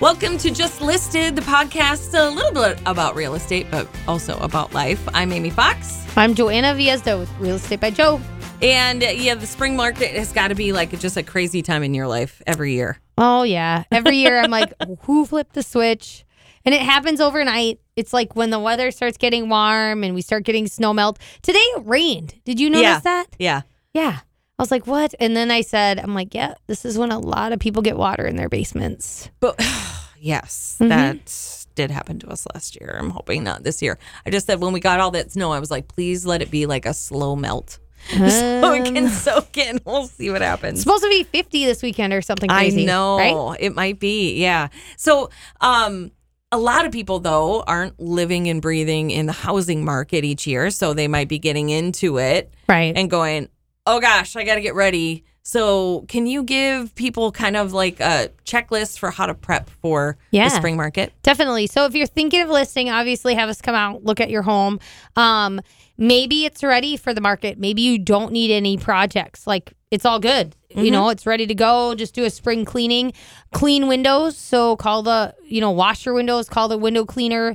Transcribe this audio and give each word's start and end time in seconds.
Welcome 0.00 0.38
to 0.38 0.50
Just 0.50 0.80
Listed, 0.80 1.36
the 1.36 1.42
podcast 1.42 2.18
a 2.18 2.28
little 2.28 2.50
bit 2.50 2.80
about 2.84 3.14
real 3.14 3.36
estate, 3.36 3.68
but 3.70 3.88
also 4.08 4.36
about 4.40 4.74
life. 4.74 5.00
I'm 5.14 5.30
Amy 5.30 5.50
Fox. 5.50 6.04
I'm 6.16 6.34
Joanna 6.34 6.74
Viesda 6.74 7.16
with 7.16 7.30
Real 7.38 7.54
Estate 7.54 7.78
by 7.78 7.90
Joe. 7.90 8.20
And 8.60 9.04
uh, 9.04 9.06
yeah, 9.06 9.36
the 9.36 9.46
spring 9.46 9.76
market 9.76 10.10
has 10.10 10.32
got 10.32 10.48
to 10.48 10.56
be 10.56 10.72
like 10.72 10.98
just 10.98 11.16
a 11.16 11.22
crazy 11.22 11.62
time 11.62 11.84
in 11.84 11.94
your 11.94 12.08
life 12.08 12.42
every 12.44 12.72
year. 12.72 12.98
Oh, 13.16 13.44
yeah. 13.44 13.84
Every 13.92 14.16
year 14.16 14.40
I'm 14.40 14.50
like, 14.50 14.72
who 15.02 15.26
flipped 15.26 15.52
the 15.52 15.62
switch? 15.62 16.24
And 16.64 16.74
it 16.74 16.80
happens 16.80 17.20
overnight. 17.20 17.78
It's 17.94 18.12
like 18.12 18.34
when 18.34 18.50
the 18.50 18.58
weather 18.58 18.90
starts 18.90 19.16
getting 19.16 19.48
warm 19.48 20.02
and 20.02 20.12
we 20.12 20.22
start 20.22 20.42
getting 20.42 20.66
snow 20.66 20.92
melt. 20.92 21.20
Today 21.40 21.58
it 21.58 21.86
rained. 21.86 22.34
Did 22.44 22.58
you 22.58 22.68
notice 22.68 22.82
yeah. 22.82 23.00
that? 23.00 23.26
Yeah. 23.38 23.62
Yeah. 23.92 24.18
I 24.58 24.62
was 24.62 24.70
like, 24.70 24.86
what? 24.86 25.14
And 25.18 25.36
then 25.36 25.50
I 25.50 25.62
said, 25.62 25.98
I'm 25.98 26.14
like, 26.14 26.34
yeah, 26.34 26.54
this 26.68 26.84
is 26.84 26.96
when 26.96 27.10
a 27.10 27.18
lot 27.18 27.52
of 27.52 27.58
people 27.58 27.82
get 27.82 27.96
water 27.96 28.24
in 28.26 28.36
their 28.36 28.48
basements. 28.48 29.28
But 29.40 29.56
yes, 30.18 30.76
Mhm. 30.80 30.88
that 30.90 31.66
did 31.74 31.90
happen 31.90 32.20
to 32.20 32.28
us 32.28 32.46
last 32.54 32.78
year. 32.80 32.96
I'm 33.00 33.10
hoping 33.10 33.42
not 33.42 33.64
this 33.64 33.82
year. 33.82 33.98
I 34.24 34.30
just 34.30 34.46
said 34.46 34.60
when 34.60 34.72
we 34.72 34.78
got 34.80 35.00
all 35.00 35.10
that 35.12 35.32
snow, 35.32 35.50
I 35.52 35.58
was 35.58 35.70
like, 35.72 35.88
please 35.88 36.24
let 36.24 36.40
it 36.40 36.50
be 36.52 36.66
like 36.66 36.86
a 36.86 36.94
slow 36.94 37.34
melt 37.34 37.78
so 38.10 38.72
it 38.74 38.84
can 38.84 38.96
Um, 39.06 39.08
soak 39.08 39.56
in. 39.58 39.80
We'll 39.84 40.06
see 40.06 40.30
what 40.30 40.36
It's 40.42 40.44
happens. 40.48 40.80
supposed 40.82 41.02
to 41.02 41.08
be 41.08 41.24
50 41.24 41.64
this 41.64 41.82
weekend 41.82 42.12
or 42.12 42.22
something 42.22 42.48
crazy. 42.48 42.82
I 42.82 42.86
know 42.86 43.16
Right? 43.18 43.56
it 43.60 43.74
might 43.74 43.98
be. 43.98 44.40
Yeah. 44.40 44.68
So, 44.96 45.30
um, 45.60 46.12
a 46.52 46.58
lot 46.58 46.86
of 46.86 46.92
people 46.92 47.18
though 47.18 47.64
aren't 47.66 47.98
living 47.98 48.46
and 48.48 48.62
breathing 48.62 49.10
in 49.10 49.26
the 49.26 49.32
housing 49.32 49.84
market 49.84 50.24
each 50.24 50.46
year, 50.46 50.70
so 50.70 50.94
they 50.94 51.08
might 51.08 51.28
be 51.28 51.40
getting 51.40 51.70
into 51.70 52.18
it 52.18 52.52
Right. 52.68 52.96
and 52.96 53.10
going, 53.10 53.48
"Oh 53.86 54.00
gosh, 54.00 54.36
I 54.36 54.44
got 54.44 54.54
to 54.56 54.60
get 54.60 54.74
ready." 54.74 55.24
So, 55.46 56.06
can 56.08 56.26
you 56.26 56.42
give 56.42 56.94
people 56.94 57.30
kind 57.30 57.54
of 57.54 57.74
like 57.74 58.00
a 58.00 58.30
checklist 58.46 58.98
for 58.98 59.10
how 59.10 59.26
to 59.26 59.34
prep 59.34 59.68
for 59.68 60.16
Yeah. 60.30 60.48
the 60.48 60.54
spring 60.56 60.74
market? 60.74 61.12
Definitely. 61.22 61.66
So 61.66 61.84
if 61.84 61.94
you're 61.94 62.06
thinking 62.06 62.40
of 62.40 62.48
listing, 62.48 62.88
obviously 62.88 63.34
have 63.34 63.50
us 63.50 63.60
come 63.60 63.74
out, 63.74 64.02
look 64.04 64.20
at 64.20 64.30
your 64.30 64.40
home. 64.40 64.80
Um, 65.16 65.60
maybe 65.98 66.46
it's 66.46 66.62
ready 66.64 66.96
for 66.96 67.12
the 67.12 67.20
market. 67.20 67.58
Maybe 67.58 67.82
you 67.82 67.98
don't 67.98 68.32
need 68.32 68.50
any 68.50 68.78
projects. 68.78 69.46
Like 69.46 69.74
it's 69.90 70.06
all 70.06 70.18
good. 70.18 70.56
You 70.74 70.90
know, 70.90 71.10
it's 71.10 71.24
ready 71.26 71.46
to 71.46 71.54
go. 71.54 71.94
Just 71.94 72.14
do 72.14 72.24
a 72.24 72.30
spring 72.30 72.64
cleaning. 72.64 73.12
Clean 73.52 73.86
windows. 73.86 74.36
So 74.38 74.76
call 74.76 75.02
the, 75.02 75.34
you 75.46 75.60
know, 75.60 75.70
wash 75.70 76.06
your 76.06 76.14
windows, 76.14 76.48
call 76.48 76.66
the 76.68 76.78
window 76.78 77.04
cleaner, 77.04 77.54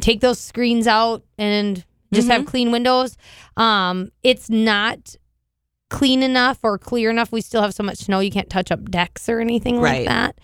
take 0.00 0.20
those 0.20 0.38
screens 0.38 0.86
out 0.86 1.24
and 1.38 1.84
just 2.12 2.28
have 2.28 2.44
clean 2.44 2.70
windows. 2.70 3.16
Um, 3.56 4.12
it's 4.22 4.50
not 4.50 5.16
clean 5.90 6.22
enough 6.22 6.58
or 6.62 6.78
clear 6.78 7.10
enough. 7.10 7.30
We 7.30 7.42
still 7.42 7.60
have 7.62 7.74
so 7.74 7.82
much 7.82 7.98
snow 7.98 8.20
you 8.20 8.30
can't 8.30 8.48
touch 8.48 8.70
up 8.72 8.90
decks 8.90 9.28
or 9.28 9.40
anything 9.40 9.78
Right. 9.78 10.06
like 10.06 10.08
that. 10.08 10.38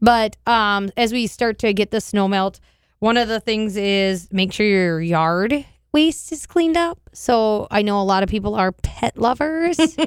But 0.00 0.36
um, 0.46 0.90
as 0.96 1.12
we 1.12 1.26
start 1.26 1.58
to 1.60 1.74
get 1.74 1.90
the 1.90 2.00
snow 2.00 2.26
melt, 2.28 2.58
one 3.00 3.16
of 3.16 3.28
the 3.28 3.40
things 3.40 3.76
is 3.76 4.28
make 4.32 4.52
sure 4.52 4.66
your 4.66 5.00
yard 5.02 5.66
waste 5.92 6.32
is 6.32 6.46
cleaned 6.46 6.76
up. 6.78 6.98
So 7.12 7.66
I 7.70 7.82
know 7.82 8.00
a 8.00 8.02
lot 8.04 8.22
of 8.22 8.30
people 8.30 8.54
are 8.54 8.72
pet 8.72 9.18
lovers. 9.18 9.78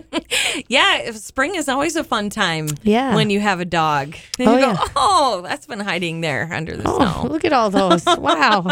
Yeah, 0.69 1.11
spring 1.11 1.55
is 1.55 1.67
always 1.67 1.95
a 1.97 2.03
fun 2.03 2.29
time. 2.29 2.69
Yeah. 2.81 3.13
When 3.13 3.29
you 3.29 3.41
have 3.41 3.59
a 3.59 3.65
dog, 3.65 4.15
Oh, 4.39 4.43
you 4.55 4.61
go, 4.61 4.71
yeah. 4.71 4.77
"Oh, 4.95 5.41
that's 5.43 5.67
been 5.67 5.81
hiding 5.81 6.21
there 6.21 6.49
under 6.51 6.77
the 6.77 6.83
oh, 6.87 6.97
snow." 6.97 7.27
look 7.29 7.43
at 7.43 7.51
all 7.51 7.69
those. 7.81 8.05
Wow. 8.05 8.71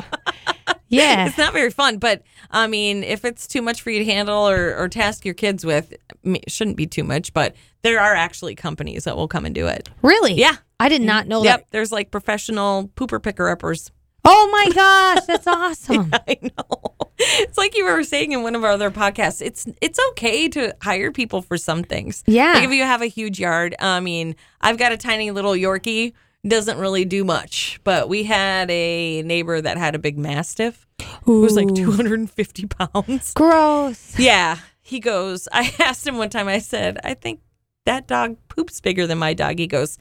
Yeah. 0.88 1.28
It's 1.28 1.38
not 1.38 1.52
very 1.54 1.72
fun, 1.72 1.98
but 1.98 2.24
I 2.52 2.68
mean, 2.68 3.04
if 3.04 3.26
it's 3.26 3.48
too 3.48 3.62
much 3.62 3.82
for 3.82 3.90
you 3.90 4.00
to 4.00 4.06
handle 4.06 4.48
or, 4.48 4.76
or 4.78 4.88
task 4.88 5.26
your 5.26 5.34
kids 5.34 5.66
with, 5.66 5.94
I 5.94 5.94
mean, 5.94 6.00
it 6.10 6.13
shouldn't 6.48 6.78
be 6.78 6.88
too 6.88 7.04
much, 7.04 7.34
but 7.34 7.56
there 7.82 8.00
are 8.00 8.16
actually 8.16 8.56
companies 8.56 9.04
that 9.04 9.16
will 9.16 9.28
come 9.28 9.46
and 9.46 9.54
do 9.54 9.68
it. 9.68 9.90
Really? 10.02 10.34
Yeah. 10.34 10.56
I 10.80 10.90
did 10.90 11.02
not 11.02 11.28
know 11.28 11.40
mm-hmm. 11.40 11.46
Yep. 11.46 11.60
that. 11.60 11.68
There's 11.72 11.92
like 11.92 12.12
professional 12.12 12.90
pooper 12.96 13.22
picker 13.22 13.50
uppers. 13.50 13.92
Oh 14.26 14.50
my 14.52 14.70
gosh, 14.76 15.26
that's 15.26 15.48
awesome. 15.48 16.12
I 16.14 16.38
know. 16.42 16.96
It's 17.18 17.58
like 17.58 17.78
you 17.78 17.86
were 17.86 18.04
saying 18.04 18.32
in 18.32 18.44
one 18.44 18.56
of 18.56 18.64
our 18.64 18.72
other 18.72 18.92
podcasts. 18.92 19.42
It's 19.42 19.68
it's 19.82 20.00
okay 20.12 20.50
to 20.50 20.76
hire 20.82 21.12
people 21.12 21.42
for 21.42 21.58
some 21.58 21.84
things. 21.84 22.24
Yeah. 22.26 22.54
Like 22.54 22.64
if 22.64 22.72
you 22.72 22.84
have 22.84 23.02
a 23.02 23.08
huge 23.08 23.40
yard. 23.40 23.76
I 23.80 24.00
mean, 24.00 24.36
I've 24.62 24.78
got 24.78 24.92
a 24.92 24.98
tiny 24.98 25.32
little 25.32 25.54
Yorkie. 25.54 26.14
Doesn't 26.46 26.78
really 26.78 27.06
do 27.06 27.24
much, 27.24 27.80
but 27.86 28.10
we 28.10 28.24
had 28.26 28.70
a 28.70 29.22
neighbor 29.22 29.62
that 29.62 29.78
had 29.78 29.96
a 29.96 30.00
big 30.00 30.18
mastiff 30.18 30.86
who 31.24 31.40
was 31.40 31.56
like 31.56 31.74
250 31.74 32.66
pounds. 32.66 33.34
Gross. 33.34 34.20
Yeah. 34.20 34.58
He 34.84 35.00
goes, 35.00 35.48
I 35.54 35.74
asked 35.80 36.06
him 36.06 36.18
one 36.18 36.30
time, 36.30 36.48
I 36.48 36.60
said, 36.60 37.00
I 37.04 37.16
think 37.16 37.40
that 37.86 38.08
dog 38.08 38.38
poops 38.50 38.80
bigger 38.80 39.08
than 39.08 39.18
my 39.18 39.34
dog. 39.34 39.58
He 39.58 39.66
goes, 39.68 39.98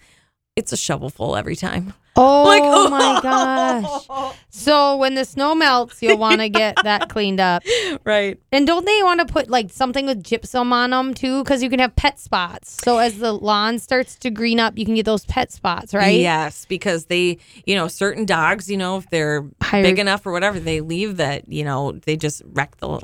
it's 0.55 0.73
a 0.73 0.77
shovelful 0.77 1.37
every 1.39 1.57
time. 1.57 1.95
Oh 2.15 2.43
Like, 2.45 2.63
oh. 2.63 2.91
my 2.91 3.21
gosh. 3.23 4.37
So 4.51 4.97
when 4.99 5.15
the 5.15 5.25
snow 5.25 5.55
melts, 5.55 6.03
you'll 6.03 6.19
want 6.19 6.43
to 6.43 6.51
get 6.51 6.77
that 6.85 7.09
cleaned 7.09 7.41
up. 7.41 7.63
Right. 8.05 8.39
And 8.53 8.67
don't 8.67 8.85
they 8.85 9.03
want 9.03 9.21
to 9.27 9.33
put 9.33 9.49
like 9.49 9.71
something 9.73 10.05
with 10.05 10.23
gypsum 10.23 10.75
on 10.75 10.91
them 10.91 11.15
too? 11.15 11.43
Because 11.43 11.63
you 11.63 11.71
can 11.71 11.79
have 11.79 11.97
pet 11.97 12.21
spots. 12.21 12.79
So 12.85 12.99
as 12.99 13.17
the 13.17 13.33
lawn 13.33 13.79
starts 13.79 14.17
to 14.17 14.31
green 14.31 14.61
up, 14.61 14.77
you 14.77 14.85
can 14.85 14.95
get 14.95 15.07
those 15.07 15.25
pet 15.25 15.51
spots, 15.53 15.95
right? 15.95 16.21
Yes, 16.21 16.67
because 16.67 17.07
they, 17.07 17.39
you 17.65 17.75
know, 17.75 17.89
certain 17.89 18.27
dogs, 18.27 18.69
you 18.71 18.77
know, 18.77 18.99
if 18.99 19.09
they're 19.09 19.49
Higher- 19.63 19.83
big 19.83 19.99
enough 19.99 20.27
or 20.27 20.33
whatever, 20.33 20.61
they 20.61 20.83
leave 20.83 21.17
that, 21.17 21.49
you 21.51 21.65
know, 21.65 21.93
they 21.93 22.19
just 22.19 22.43
wreck 22.45 22.77
the 22.77 23.01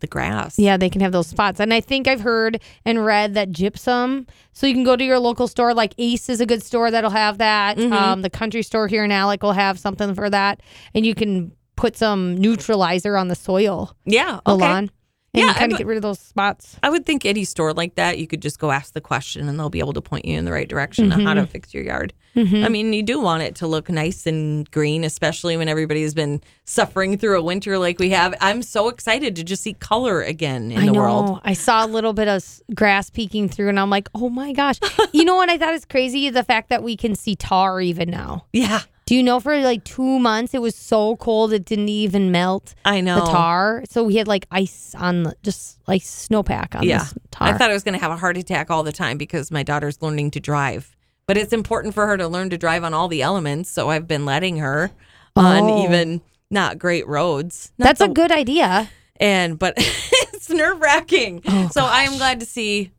the 0.00 0.06
grass. 0.06 0.58
Yeah, 0.58 0.76
they 0.76 0.90
can 0.90 1.00
have 1.00 1.12
those 1.12 1.26
spots. 1.28 1.60
And 1.60 1.72
I 1.72 1.80
think 1.80 2.08
I've 2.08 2.20
heard 2.20 2.60
and 2.84 3.04
read 3.04 3.34
that 3.34 3.50
gypsum. 3.50 4.26
So 4.52 4.66
you 4.66 4.74
can 4.74 4.84
go 4.84 4.96
to 4.96 5.04
your 5.04 5.18
local 5.18 5.48
store, 5.48 5.72
like 5.74 5.94
Ace 5.98 6.28
is 6.28 6.40
a 6.40 6.46
good 6.46 6.62
store 6.62 6.90
that'll 6.90 7.10
have 7.10 7.38
that. 7.38 7.76
Mm-hmm. 7.76 7.92
Um, 7.92 8.22
the 8.22 8.30
country 8.30 8.62
store 8.62 8.88
here 8.88 9.04
in 9.04 9.12
Alec 9.12 9.42
will 9.42 9.52
have 9.52 9.78
something 9.78 10.14
for 10.14 10.28
that. 10.30 10.60
And 10.94 11.06
you 11.06 11.14
can 11.14 11.52
put 11.76 11.96
some 11.96 12.36
neutralizer 12.36 13.16
on 13.16 13.28
the 13.28 13.34
soil, 13.34 13.96
Yeah. 14.04 14.40
Okay. 14.46 14.60
lawn, 14.64 14.90
and 15.34 15.42
Yeah, 15.46 15.52
kind 15.54 15.72
of 15.72 15.78
get 15.78 15.86
rid 15.86 15.96
of 15.96 16.02
those 16.02 16.18
spots. 16.20 16.76
I 16.82 16.88
would 16.90 17.04
think 17.04 17.26
any 17.26 17.44
store 17.44 17.72
like 17.74 17.96
that, 17.96 18.18
you 18.18 18.26
could 18.26 18.40
just 18.40 18.58
go 18.58 18.70
ask 18.70 18.94
the 18.94 19.00
question 19.00 19.48
and 19.48 19.58
they'll 19.58 19.68
be 19.70 19.80
able 19.80 19.92
to 19.94 20.00
point 20.00 20.24
you 20.24 20.38
in 20.38 20.44
the 20.44 20.52
right 20.52 20.68
direction 20.68 21.12
on 21.12 21.18
Mm-hmm. 21.18 21.26
how 21.26 21.34
to 21.34 21.46
fix 21.46 21.74
your 21.74 21.82
yard. 21.84 22.12
I 22.36 22.68
mean, 22.68 22.92
you 22.92 23.04
do 23.04 23.20
want 23.20 23.44
it 23.44 23.54
to 23.56 23.68
look 23.68 23.88
nice 23.88 24.26
and 24.26 24.68
green, 24.72 25.04
especially 25.04 25.56
when 25.56 25.68
everybody's 25.68 26.14
been 26.14 26.40
suffering 26.64 27.16
through 27.16 27.38
a 27.38 27.42
winter 27.42 27.78
like 27.78 28.00
we 28.00 28.10
have. 28.10 28.34
I'm 28.40 28.60
so 28.62 28.88
excited 28.88 29.36
to 29.36 29.44
just 29.44 29.62
see 29.62 29.74
color 29.74 30.20
again 30.20 30.72
in 30.72 30.78
I 30.82 30.86
the 30.86 30.92
know. 30.92 31.00
world. 31.00 31.40
I 31.44 31.52
saw 31.52 31.84
a 31.84 31.88
little 31.88 32.12
bit 32.12 32.26
of 32.26 32.44
grass 32.74 33.08
peeking 33.08 33.48
through, 33.48 33.68
and 33.68 33.78
I'm 33.78 33.88
like, 33.88 34.08
oh 34.16 34.28
my 34.30 34.52
gosh. 34.52 34.80
you 35.12 35.24
know 35.24 35.36
what 35.36 35.48
I 35.48 35.58
thought 35.58 35.74
is 35.74 35.84
crazy? 35.84 36.28
The 36.28 36.42
fact 36.42 36.70
that 36.70 36.82
we 36.82 36.96
can 36.96 37.14
see 37.14 37.36
tar 37.36 37.80
even 37.80 38.10
now. 38.10 38.46
Yeah, 38.52 38.80
Do 39.06 39.14
you 39.14 39.22
know 39.22 39.38
for 39.38 39.56
like 39.60 39.84
two 39.84 40.18
months 40.18 40.54
it 40.54 40.62
was 40.62 40.74
so 40.74 41.16
cold 41.16 41.52
it 41.52 41.64
didn't 41.66 41.90
even 41.90 42.32
melt 42.32 42.74
I 42.86 43.00
know. 43.02 43.16
the 43.16 43.26
tar? 43.32 43.84
So 43.90 44.02
we 44.02 44.16
had 44.16 44.26
like 44.26 44.46
ice 44.50 44.94
on 44.96 45.24
the 45.24 45.36
just 45.42 45.78
like 45.86 46.00
snowpack 46.02 46.74
on 46.74 46.84
Yeah. 46.84 47.04
tar. 47.30 47.48
I 47.48 47.52
thought 47.58 47.70
I 47.70 47.74
was 47.74 47.82
going 47.82 47.92
to 47.94 48.00
have 48.00 48.10
a 48.12 48.16
heart 48.16 48.36
attack 48.38 48.70
all 48.70 48.82
the 48.82 48.92
time 48.92 49.18
because 49.18 49.50
my 49.50 49.62
daughter's 49.62 50.00
learning 50.00 50.30
to 50.32 50.40
drive. 50.40 50.96
But 51.26 51.36
it's 51.36 51.52
important 51.52 51.92
for 51.94 52.06
her 52.06 52.16
to 52.16 52.28
learn 52.28 52.48
to 52.50 52.56
drive 52.58 52.82
on 52.84 52.94
all 52.94 53.08
the 53.08 53.20
elements. 53.22 53.70
So 53.70 53.90
I've 53.90 54.08
been 54.08 54.24
letting 54.24 54.56
her 54.58 54.90
on 55.36 55.64
Oh. 55.64 55.84
even 55.84 56.22
not 56.50 56.78
great 56.78 57.06
roads. 57.06 57.72
Not 57.78 57.86
That's 57.86 57.98
the- 57.98 58.04
a 58.06 58.08
good 58.14 58.32
idea. 58.32 58.88
and 59.20 59.58
but 59.58 59.74
it's 59.78 60.48
nerve 60.48 60.80
wracking. 60.80 61.42
Oh, 61.46 61.68
so 61.72 61.84
I 61.84 62.02
am 62.04 62.16
glad 62.16 62.40
to 62.40 62.46
see 62.46 62.90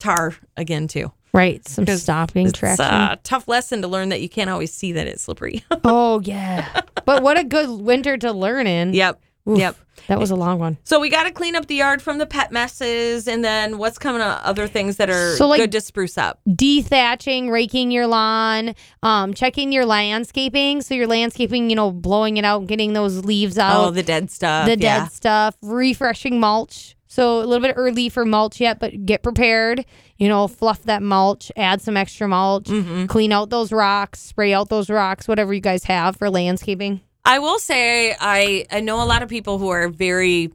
tar 0.00 0.34
again 0.56 0.88
too. 0.88 1.12
Right. 1.34 1.66
Some 1.68 1.86
stopping 1.86 2.46
It's 2.46 2.58
traction. 2.58 2.86
a 2.86 3.18
tough 3.24 3.48
lesson 3.48 3.82
to 3.82 3.88
learn 3.88 4.08
that 4.10 4.20
you 4.22 4.28
can't 4.28 4.48
always 4.48 4.72
see 4.72 4.92
that 4.92 5.06
it's 5.06 5.22
slippery. 5.24 5.64
oh 5.84 6.20
yeah. 6.20 6.80
but 7.04 7.22
what 7.22 7.38
a 7.38 7.44
good 7.44 7.68
winter 7.80 8.16
to 8.16 8.32
learn 8.32 8.66
in. 8.66 8.94
yep. 8.94 9.20
Oof, 9.46 9.58
Yep. 9.58 9.76
That 10.08 10.18
was 10.18 10.30
a 10.30 10.36
long 10.36 10.58
one. 10.58 10.78
So 10.84 11.00
we 11.00 11.10
got 11.10 11.24
to 11.24 11.30
clean 11.30 11.54
up 11.54 11.66
the 11.66 11.74
yard 11.74 12.00
from 12.00 12.16
the 12.18 12.24
pet 12.26 12.50
messes, 12.50 13.26
and 13.28 13.44
then 13.44 13.76
what's 13.78 13.98
coming 13.98 14.20
up? 14.22 14.40
Other 14.44 14.66
things 14.66 14.96
that 14.96 15.10
are 15.10 15.36
So, 15.36 15.46
like- 15.48 15.60
good 15.60 15.72
to 15.72 15.80
spruce 15.82 16.16
up. 16.16 16.40
dethatching, 16.48 17.50
raking 17.50 17.90
your 17.90 18.06
lawn, 18.06 18.74
um, 19.02 19.34
checking 19.34 19.70
your 19.72 19.84
landscaping. 19.86 20.80
So 20.82 20.94
your 20.94 21.06
landscaping, 21.06 21.68
you 21.70 21.76
know, 21.76 21.90
blowing 21.90 22.36
it 22.36 22.44
out, 22.44 22.66
getting 22.66 22.92
those 22.94 23.24
leaves 23.24 23.58
out, 23.58 23.84
Oh, 23.86 23.90
the 23.90 24.02
dead 24.02 24.30
stuff. 24.30 24.66
the 24.66 24.78
yeah. 24.78 25.00
dead 25.04 25.12
stuff, 25.12 25.56
refreshing 25.62 26.40
mulch. 26.40 26.96
So 27.14 27.38
a 27.38 27.46
little 27.46 27.60
bit 27.66 27.74
early 27.76 28.08
for 28.08 28.24
mulch 28.24 28.60
yet, 28.60 28.80
but 28.80 29.06
get 29.06 29.22
prepared. 29.22 29.84
You 30.18 30.28
know, 30.28 30.48
fluff 30.48 30.82
that 30.84 31.00
mulch, 31.02 31.52
add 31.56 31.80
some 31.80 31.96
extra 31.96 32.26
mulch, 32.26 32.64
Mm-hmm. 32.66 33.06
clean 33.06 33.30
out 33.32 33.50
those 33.50 33.70
rocks, 33.72 34.20
spray 34.20 34.52
out 34.52 34.68
those 34.68 34.90
rocks, 34.90 35.28
whatever 35.28 35.54
you 35.54 35.60
guys 35.60 35.84
have 35.84 36.16
for 36.16 36.28
landscaping. 36.28 37.00
I 37.24 37.38
will 37.38 37.58
say 37.58 38.14
I 38.20 38.66
I 38.70 38.80
know 38.80 39.02
a 39.02 39.06
lot 39.06 39.22
of 39.22 39.28
people 39.28 39.58
who 39.58 39.68
are 39.68 39.88
very 39.88 40.52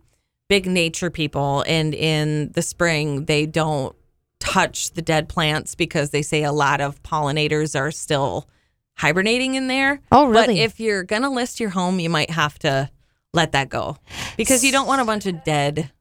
big 0.49 0.65
nature 0.67 1.09
people 1.09 1.63
and 1.67 1.93
in 1.93 2.51
the 2.53 2.61
spring 2.61 3.25
they 3.25 3.45
don't 3.45 3.95
touch 4.39 4.91
the 4.93 5.01
dead 5.01 5.29
plants 5.29 5.75
because 5.75 6.09
they 6.09 6.21
say 6.21 6.43
a 6.43 6.51
lot 6.51 6.81
of 6.81 7.01
pollinators 7.03 7.79
are 7.79 7.91
still 7.91 8.47
hibernating 8.97 9.55
in 9.55 9.67
there. 9.67 10.01
Oh, 10.11 10.31
But 10.31 10.47
really? 10.47 10.61
if 10.61 10.79
you're 10.79 11.03
going 11.03 11.21
to 11.21 11.29
list 11.29 11.59
your 11.59 11.69
home, 11.69 11.99
you 11.99 12.09
might 12.09 12.31
have 12.31 12.59
to 12.59 12.89
let 13.33 13.51
that 13.53 13.69
go 13.69 13.97
because 14.37 14.63
you 14.63 14.71
don't 14.71 14.87
want 14.87 15.01
a 15.01 15.05
bunch 15.05 15.25
of 15.25 15.43
dead 15.43 15.91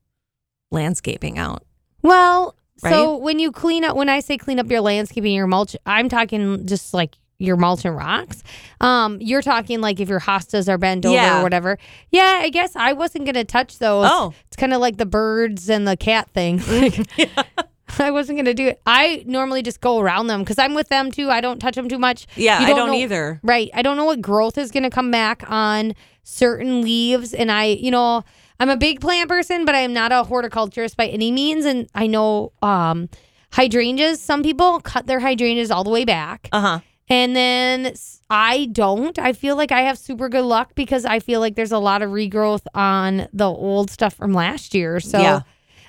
landscaping 0.70 1.38
out. 1.38 1.64
Well, 2.02 2.54
so 2.78 3.16
when 3.16 3.38
you 3.40 3.50
clean 3.50 3.84
up, 3.84 3.96
when 3.96 4.08
I 4.08 4.20
say 4.20 4.36
clean 4.38 4.60
up 4.60 4.70
your 4.70 4.80
landscaping, 4.80 5.32
your 5.34 5.46
mulch, 5.48 5.74
I'm 5.84 6.08
talking 6.08 6.64
just 6.66 6.94
like 6.94 7.16
your 7.40 7.56
mulch 7.56 7.84
and 7.84 7.96
rocks. 7.96 8.42
Um, 8.80 9.18
you're 9.20 9.42
talking 9.42 9.80
like 9.80 9.98
if 10.00 10.08
your 10.08 10.20
hostas 10.20 10.68
are 10.68 10.78
bent 10.78 11.04
over 11.04 11.14
Yeah. 11.14 11.40
or 11.40 11.42
whatever. 11.42 11.78
Yeah, 12.10 12.40
I 12.42 12.50
guess 12.50 12.76
I 12.76 12.92
wasn't 12.92 13.26
gonna 13.26 13.44
touch 13.44 13.78
those. 13.78 14.06
Oh. 14.10 14.32
It's 14.46 14.56
kind 14.56 14.72
of 14.72 14.80
like 14.80 14.96
the 14.96 15.06
birds 15.06 15.68
and 15.68 15.86
the 15.88 15.96
cat 15.96 16.30
thing. 16.30 16.60
Like, 16.68 16.98
I 18.00 18.10
wasn't 18.10 18.38
gonna 18.38 18.54
do 18.54 18.66
it. 18.68 18.80
I 18.86 19.24
normally 19.26 19.62
just 19.62 19.80
go 19.80 19.98
around 19.98 20.26
them 20.28 20.40
because 20.40 20.58
I'm 20.58 20.74
with 20.74 20.88
them 20.88 21.10
too. 21.10 21.30
I 21.30 21.40
don't 21.40 21.58
touch 21.58 21.74
them 21.74 21.88
too 21.88 21.98
much. 21.98 22.26
Yeah, 22.36 22.60
You 22.60 22.66
I 22.66 22.72
don't 22.74 22.88
know- 22.88 22.94
either. 22.94 23.40
Right. 23.42 23.70
I 23.74 23.82
don't 23.82 23.96
know 23.96 24.04
what 24.04 24.20
growth 24.20 24.56
is 24.58 24.70
gonna 24.70 24.90
come 24.90 25.10
back 25.10 25.42
on 25.50 25.94
certain 26.22 26.82
leaves, 26.82 27.32
and 27.34 27.50
I, 27.50 27.64
you 27.64 27.90
know, 27.90 28.24
I'm 28.60 28.70
a 28.70 28.76
big 28.76 29.00
plant 29.00 29.28
person, 29.28 29.64
but 29.64 29.74
I 29.74 29.80
am 29.80 29.92
not 29.92 30.12
a 30.12 30.24
horticulturist 30.24 30.96
by 30.96 31.06
any 31.06 31.30
means. 31.30 31.64
And 31.64 31.88
I 31.94 32.06
know 32.06 32.52
um, 32.62 33.08
hydrangeas. 33.52 34.20
Some 34.20 34.42
people 34.42 34.80
cut 34.80 35.06
their 35.06 35.20
hydrangeas 35.20 35.70
all 35.70 35.84
the 35.84 35.90
way 35.90 36.04
back. 36.04 36.48
Uh 36.52 36.60
huh. 36.60 36.80
And 37.10 37.34
then 37.34 37.94
I 38.28 38.66
don't. 38.70 39.18
I 39.18 39.32
feel 39.32 39.56
like 39.56 39.72
I 39.72 39.82
have 39.82 39.96
super 39.96 40.28
good 40.28 40.44
luck 40.44 40.74
because 40.74 41.06
I 41.06 41.20
feel 41.20 41.40
like 41.40 41.54
there's 41.54 41.72
a 41.72 41.78
lot 41.78 42.02
of 42.02 42.10
regrowth 42.10 42.66
on 42.74 43.28
the 43.32 43.46
old 43.46 43.90
stuff 43.90 44.12
from 44.14 44.32
last 44.34 44.74
year. 44.74 45.00
So 45.00 45.18
yeah. 45.18 45.40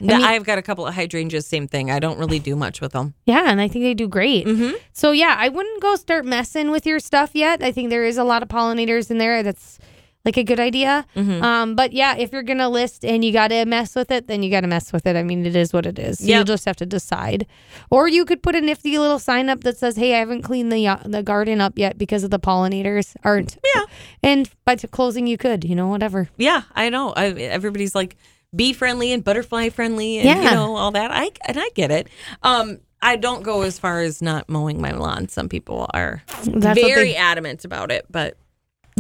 No, 0.01 0.15
mean- 0.15 0.25
I've 0.25 0.45
got 0.45 0.57
a 0.57 0.61
couple 0.61 0.87
of 0.87 0.93
hydrangeas, 0.93 1.45
same 1.45 1.67
thing. 1.67 1.91
I 1.91 1.99
don't 1.99 2.17
really 2.17 2.39
do 2.39 2.55
much 2.55 2.79
with 2.79 2.93
them. 2.93 3.15
yeah, 3.25 3.43
and 3.51 3.59
I 3.59 3.67
think 3.67 3.83
they 3.83 3.93
do 3.93 4.07
great. 4.07 4.45
Mm-hmm. 4.47 4.77
So 4.93 5.11
yeah, 5.11 5.35
I 5.37 5.49
wouldn't 5.49 5.81
go 5.81 5.97
start 5.97 6.23
messing 6.23 6.71
with 6.71 6.85
your 6.85 6.99
stuff 7.01 7.31
yet. 7.33 7.61
I 7.61 7.73
think 7.73 7.89
there 7.89 8.05
is 8.05 8.17
a 8.17 8.23
lot 8.23 8.41
of 8.41 8.47
pollinators 8.47 9.11
in 9.11 9.17
there. 9.17 9.43
That's 9.43 9.77
like 10.25 10.37
a 10.37 10.43
good 10.43 10.59
idea. 10.59 11.05
Mm-hmm. 11.15 11.43
Um, 11.43 11.75
but 11.75 11.93
yeah, 11.93 12.15
if 12.17 12.31
you're 12.33 12.43
gonna 12.43 12.69
list 12.69 13.05
and 13.05 13.23
you 13.23 13.31
got 13.31 13.49
to 13.49 13.65
mess 13.65 13.95
with 13.95 14.11
it, 14.11 14.27
then 14.27 14.43
you 14.43 14.51
got 14.51 14.61
to 14.61 14.67
mess 14.67 14.91
with 14.91 15.05
it. 15.07 15.15
I 15.15 15.23
mean, 15.23 15.45
it 15.45 15.55
is 15.55 15.71
what 15.71 15.85
it 15.85 15.97
is. 15.97 16.19
So 16.19 16.25
You'll 16.25 16.43
just 16.43 16.65
have 16.65 16.75
to 16.77 16.85
decide. 16.85 17.47
Or 17.89 18.07
you 18.07 18.25
could 18.25 18.43
put 18.43 18.55
a 18.55 18.61
nifty 18.61 18.97
little 18.97 19.19
sign 19.19 19.49
up 19.49 19.63
that 19.63 19.77
says, 19.77 19.95
"Hey, 19.95 20.15
I 20.15 20.19
haven't 20.19 20.41
cleaned 20.41 20.71
the 20.71 20.87
uh, 20.87 20.97
the 21.05 21.23
garden 21.23 21.61
up 21.61 21.77
yet 21.77 21.97
because 21.97 22.23
of 22.23 22.31
the 22.31 22.39
pollinators 22.39 23.15
aren't." 23.23 23.57
Yeah. 23.75 23.83
And 24.21 24.49
by 24.65 24.75
closing, 24.75 25.25
you 25.25 25.37
could, 25.37 25.63
you 25.63 25.75
know, 25.75 25.87
whatever. 25.87 26.29
Yeah, 26.37 26.63
I 26.75 26.89
know. 26.89 27.13
I, 27.15 27.27
everybody's 27.27 27.95
like 27.95 28.17
bee 28.55 28.73
friendly 28.73 29.11
and 29.13 29.23
butterfly 29.23 29.69
friendly, 29.69 30.19
and 30.19 30.43
you 30.43 30.51
know 30.51 30.75
all 30.75 30.91
that. 30.91 31.11
I 31.11 31.31
and 31.47 31.57
I 31.59 31.69
get 31.75 31.91
it. 31.91 32.07
Um, 32.43 32.79
I 33.01 33.15
don't 33.15 33.43
go 33.43 33.61
as 33.61 33.79
far 33.79 34.01
as 34.01 34.21
not 34.21 34.49
mowing 34.49 34.81
my 34.81 34.91
lawn. 34.91 35.29
Some 35.29 35.47
people 35.47 35.89
are 35.93 36.21
That's 36.43 36.79
very 36.79 37.11
they- 37.11 37.15
adamant 37.15 37.63
about 37.63 37.91
it, 37.91 38.05
but 38.09 38.37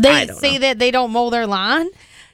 They 0.01 0.25
don't 0.25 0.37
say 0.37 0.53
know. 0.53 0.59
that 0.59 0.79
they 0.79 0.91
don't 0.91 1.11
mow 1.11 1.29
their 1.29 1.47
lawn. 1.47 1.87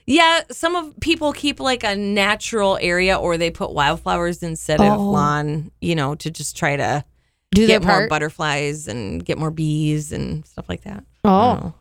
yeah, 0.06 0.42
some 0.50 0.76
of 0.76 0.98
people 1.00 1.32
keep 1.32 1.58
like 1.60 1.82
a 1.84 1.96
natural 1.96 2.78
area, 2.80 3.16
or 3.16 3.36
they 3.36 3.50
put 3.50 3.72
wildflowers 3.72 4.42
instead 4.42 4.80
of 4.80 4.98
Oh. 5.00 5.10
lawn. 5.10 5.70
You 5.80 5.94
know, 5.94 6.14
to 6.16 6.30
just 6.30 6.56
try 6.56 6.76
to 6.76 7.04
Do 7.52 7.66
their 7.66 7.80
get 7.80 7.86
more 7.86 8.08
butterflies 8.08 8.86
and 8.88 9.24
get 9.24 9.38
more 9.38 9.50
bees 9.50 10.12
and 10.12 10.46
stuff 10.46 10.68
like 10.68 10.82
that. 10.82 11.04
oh, 11.24 11.72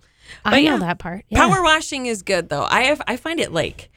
I 0.44 0.50
But 0.52 0.56
know 0.58 0.62
yeah. 0.62 0.78
that 0.78 0.98
part. 1.00 1.26
Yeah. 1.30 1.48
Power 1.48 1.62
washing 1.64 2.08
is 2.08 2.22
good 2.24 2.50
though. 2.50 2.64
I 2.70 2.84
have, 2.84 3.02
I 3.08 3.16
find 3.18 3.40
it 3.40 3.52
like 3.52 3.90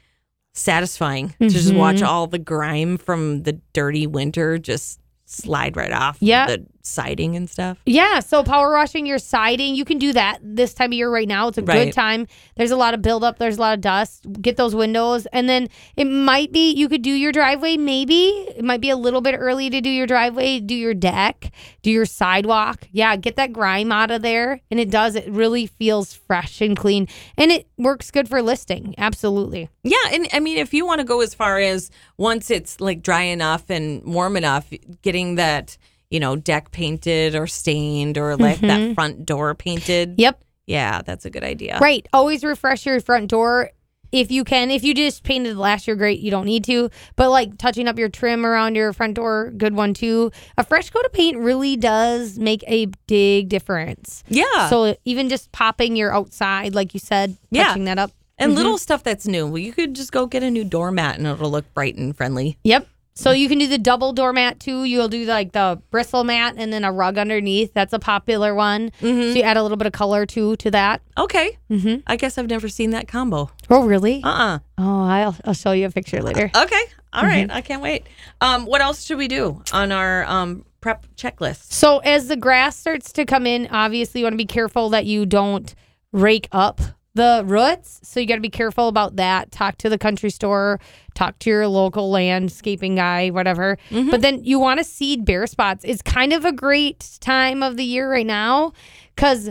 satisfying 0.52 1.34
to 1.40 1.48
just 1.48 1.68
Mm-hmm. 1.68 1.78
watch 1.78 2.02
all 2.02 2.26
the 2.26 2.38
grime 2.38 2.98
from 2.98 3.42
the 3.44 3.54
dirty 3.72 4.06
winter 4.06 4.58
just 4.58 5.00
slide 5.24 5.76
right 5.76 5.92
off 5.92 6.16
Yeah. 6.20 6.46
the 6.46 6.66
siding 6.88 7.36
and 7.36 7.48
stuff. 7.48 7.78
Yeah, 7.86 8.20
so 8.20 8.42
power 8.42 8.72
washing 8.72 9.06
your 9.06 9.18
siding, 9.18 9.74
you 9.74 9.84
can 9.84 9.98
do 9.98 10.12
that 10.12 10.38
this 10.42 10.74
time 10.74 10.90
of 10.90 10.94
year 10.94 11.10
right 11.10 11.28
now. 11.28 11.48
It's 11.48 11.58
a 11.58 11.62
Right. 11.62 11.84
good 11.86 11.92
time. 11.92 12.26
There's 12.56 12.70
a 12.70 12.76
lot 12.76 12.94
of 12.94 13.02
buildup, 13.02 13.38
there's 13.38 13.58
a 13.58 13.60
lot 13.60 13.74
of 13.74 13.80
dust. 13.80 14.26
Get 14.40 14.56
those 14.56 14.74
windows. 14.74 15.26
And 15.32 15.48
then 15.48 15.68
it 15.96 16.06
might 16.06 16.52
be 16.52 16.72
you 16.72 16.88
could 16.88 17.02
do 17.02 17.10
your 17.12 17.32
driveway, 17.32 17.76
maybe. 17.76 18.28
It 18.56 18.64
might 18.64 18.80
be 18.80 18.90
a 18.90 18.96
little 18.96 19.20
bit 19.20 19.34
early 19.38 19.70
to 19.70 19.80
do 19.80 19.90
your 19.90 20.06
driveway, 20.06 20.60
do 20.60 20.74
your 20.74 20.94
deck, 20.94 21.52
do 21.82 21.90
your 21.90 22.06
sidewalk. 22.06 22.88
Yeah, 22.92 23.16
get 23.16 23.36
that 23.36 23.52
grime 23.52 23.92
out 23.92 24.10
of 24.10 24.22
there. 24.22 24.60
And 24.70 24.80
it 24.80 24.90
does, 24.90 25.14
it 25.14 25.28
really 25.30 25.66
feels 25.66 26.14
fresh 26.14 26.60
and 26.60 26.76
clean. 26.76 27.08
And 27.36 27.50
it 27.50 27.66
works 27.76 28.10
good 28.10 28.28
for 28.28 28.42
listing. 28.42 28.94
Absolutely. 28.98 29.68
Yeah, 29.84 29.96
and 30.12 30.28
I 30.32 30.40
mean 30.40 30.58
if 30.58 30.72
you 30.74 30.86
want 30.86 31.00
to 31.00 31.04
go 31.04 31.20
as 31.20 31.34
far 31.34 31.58
as 31.58 31.90
once 32.16 32.50
it's 32.50 32.80
like 32.80 33.02
dry 33.02 33.22
enough 33.22 33.70
and 33.70 34.02
warm 34.04 34.36
enough, 34.36 34.72
getting 35.02 35.36
that, 35.36 35.76
you 36.10 36.20
know, 36.20 36.36
deck 36.36 36.70
painted 36.70 37.34
or 37.34 37.46
stained 37.46 38.18
or 38.18 38.36
like 38.36 38.60
that 38.60 38.80
mm-hmm. 38.80 38.94
front 38.94 39.26
door 39.26 39.54
painted. 39.54 40.14
Yep. 40.18 40.42
Yeah, 40.66 41.02
that's 41.02 41.24
a 41.24 41.30
good 41.30 41.44
idea. 41.44 41.78
Right. 41.80 42.06
Always 42.12 42.44
refresh 42.44 42.84
your 42.84 43.00
front 43.00 43.30
door 43.30 43.70
if 44.12 44.30
you 44.30 44.44
can. 44.44 44.70
If 44.70 44.84
you 44.84 44.94
just 44.94 45.22
painted 45.22 45.56
last 45.56 45.86
year, 45.86 45.96
great. 45.96 46.20
You 46.20 46.30
don't 46.30 46.44
need 46.46 46.64
to. 46.64 46.90
But 47.16 47.30
like 47.30 47.56
touching 47.58 47.88
up 47.88 47.98
your 47.98 48.08
trim 48.08 48.44
around 48.44 48.74
your 48.74 48.92
front 48.92 49.14
door, 49.14 49.50
good 49.56 49.74
one 49.74 49.94
too. 49.94 50.30
A 50.56 50.64
fresh 50.64 50.90
coat 50.90 51.04
of 51.04 51.12
paint 51.12 51.38
really 51.38 51.76
does 51.76 52.38
make 52.38 52.62
a 52.66 52.86
big 53.06 53.48
difference. 53.48 54.24
Yeah. 54.28 54.68
So 54.68 54.96
even 55.04 55.28
just 55.28 55.52
popping 55.52 55.96
your 55.96 56.14
outside, 56.14 56.74
like 56.74 56.94
you 56.94 57.00
said, 57.00 57.36
Yeah. 57.50 57.64
touching 57.68 57.84
that 57.84 57.98
up. 57.98 58.12
and 58.40 58.54
little 58.54 58.74
mm-hmm. 58.74 58.78
stuff 58.78 59.02
that's 59.02 59.26
new. 59.26 59.46
Well, 59.46 59.58
you 59.58 59.72
could 59.72 59.94
just 59.94 60.12
go 60.12 60.26
get 60.26 60.44
a 60.44 60.50
new 60.50 60.64
doormat 60.64 61.18
and 61.18 61.26
it'll 61.26 61.50
look 61.50 61.72
bright 61.74 61.96
and 61.96 62.16
friendly. 62.16 62.56
Yep. 62.62 62.86
So 63.18 63.32
you 63.32 63.48
can 63.48 63.58
do 63.58 63.66
the 63.66 63.78
double 63.78 64.12
doormat 64.12 64.60
too. 64.60 64.84
You'll 64.84 65.08
do 65.08 65.24
like 65.24 65.50
the 65.50 65.82
bristle 65.90 66.22
mat 66.22 66.54
and 66.56 66.72
then 66.72 66.84
a 66.84 66.92
rug 66.92 67.18
underneath. 67.18 67.74
That's 67.74 67.92
a 67.92 67.98
popular 67.98 68.54
one. 68.54 68.92
So 69.00 69.08
you 69.08 69.42
add 69.42 69.56
a 69.56 69.62
little 69.62 69.76
bit 69.76 69.88
of 69.88 69.92
color 69.92 70.24
too 70.24 70.54
to 70.56 70.70
that. 70.70 71.02
Okay. 71.18 71.58
Mm-hmm. 71.68 72.02
I 72.06 72.14
guess 72.14 72.38
I've 72.38 72.48
never 72.48 72.68
seen 72.68 72.90
that 72.90 73.08
combo. 73.08 73.50
Oh, 73.68 73.84
really? 73.84 74.22
Uh-uh. 74.22 74.60
Oh, 74.78 75.02
I'll, 75.04 75.36
I'll 75.44 75.52
show 75.52 75.72
you 75.72 75.86
a 75.86 75.90
picture 75.90 76.22
later. 76.22 76.48
Okay. 76.56 76.82
All 77.12 77.24
right. 77.24 77.50
I 77.50 77.60
can't 77.62 77.82
wait. 77.82 78.06
Um, 78.40 78.66
what 78.66 78.80
else 78.82 79.02
should 79.04 79.18
we 79.18 79.28
do 79.28 79.62
on 79.72 79.90
our 79.92 80.24
um, 80.26 80.64
prep 80.80 81.06
checklist? 81.16 81.72
So 81.72 81.98
as 81.98 82.28
the 82.28 82.36
grass 82.36 82.76
starts 82.76 83.12
to 83.14 83.24
come 83.24 83.46
in, 83.46 83.66
obviously 83.72 84.20
you 84.20 84.26
want 84.26 84.34
to 84.34 84.38
be 84.38 84.44
careful 84.46 84.90
that 84.90 85.06
you 85.06 85.24
don't 85.26 85.74
rake 86.12 86.48
up 86.52 86.80
the 87.14 87.42
roots. 87.44 88.00
So 88.02 88.20
you 88.20 88.26
got 88.26 88.36
to 88.36 88.40
be 88.40 88.50
careful 88.50 88.88
about 88.88 89.16
that. 89.16 89.50
Talk 89.50 89.78
to 89.78 89.88
the 89.88 89.98
country 89.98 90.30
store, 90.30 90.78
talk 91.14 91.38
to 91.40 91.50
your 91.50 91.66
local 91.66 92.10
landscaping 92.10 92.94
guy, 92.94 93.30
whatever. 93.30 93.76
Mm-hmm. 93.90 94.10
But 94.10 94.20
then 94.20 94.44
you 94.44 94.58
want 94.58 94.78
to 94.78 94.84
seed 94.84 95.24
bare 95.24 95.46
spots. 95.46 95.84
It's 95.84 96.02
kind 96.02 96.32
of 96.32 96.44
a 96.44 96.52
great 96.52 97.18
time 97.20 97.62
of 97.62 97.76
the 97.76 97.84
year 97.84 98.10
right 98.10 98.26
now 98.26 98.72
cuz 99.16 99.50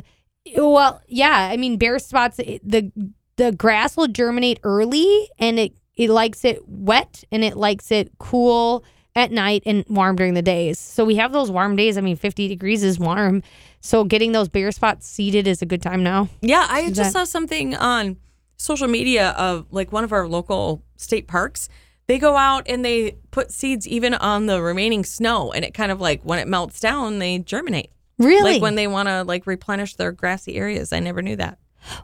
well, 0.56 1.02
yeah, 1.08 1.50
I 1.52 1.58
mean 1.58 1.78
bare 1.78 2.00
spots 2.00 2.38
the 2.38 2.92
the 3.36 3.52
grass 3.52 3.98
will 3.98 4.08
germinate 4.08 4.60
early 4.64 5.30
and 5.38 5.60
it 5.60 5.74
it 5.96 6.10
likes 6.10 6.46
it 6.46 6.62
wet 6.68 7.24
and 7.32 7.44
it 7.44 7.58
likes 7.58 7.92
it 7.92 8.12
cool 8.20 8.86
at 9.16 9.32
night 9.32 9.64
and 9.66 9.84
warm 9.90 10.16
during 10.16 10.36
the 10.36 10.44
days. 10.44 10.78
So 10.78 11.04
we 11.04 11.16
have 11.16 11.34
those 11.34 11.50
warm 11.50 11.76
days. 11.76 11.98
I 11.98 12.02
mean, 12.02 12.16
50 12.16 12.48
degrees 12.48 12.84
is 12.84 13.00
warm. 13.00 13.42
So 13.88 14.04
getting 14.04 14.34
those 14.34 14.50
bare 14.50 14.74
spots 14.74 15.08
seeded 15.08 15.48
is 15.48 15.62
a 15.62 15.66
good 15.66 15.82
time 15.82 16.04
now. 16.04 16.28
Yeah, 16.42 16.68
I 16.70 16.90
just 16.90 16.96
that- 16.98 17.14
saw 17.14 17.24
something 17.24 17.74
on 17.74 18.18
social 18.58 18.90
media 18.90 19.30
of 19.38 19.66
like 19.72 19.94
one 19.94 20.04
of 20.04 20.12
our 20.12 20.28
local 20.28 20.84
state 20.98 21.26
parks. 21.26 21.70
They 22.08 22.20
go 22.20 22.36
out 22.36 22.68
and 22.68 22.84
they 22.84 23.16
put 23.32 23.50
seeds 23.50 23.88
even 23.88 24.14
on 24.14 24.48
the 24.48 24.62
remaining 24.62 25.06
snow, 25.06 25.54
and 25.54 25.64
it 25.64 25.74
kind 25.74 25.90
of 25.90 26.02
like 26.02 26.22
when 26.24 26.38
it 26.38 26.50
melts 26.50 26.82
down, 26.82 27.20
they 27.20 27.40
germinate. 27.40 27.92
Really? 28.18 28.56
Like 28.56 28.62
when 28.62 28.76
they 28.76 28.88
want 28.88 29.08
to 29.08 29.24
like 29.24 29.48
replenish 29.48 29.96
their 29.96 30.12
grassy 30.12 30.58
areas. 30.58 30.92
I 30.92 31.00
never 31.00 31.22
knew 31.22 31.38
that. 31.38 31.58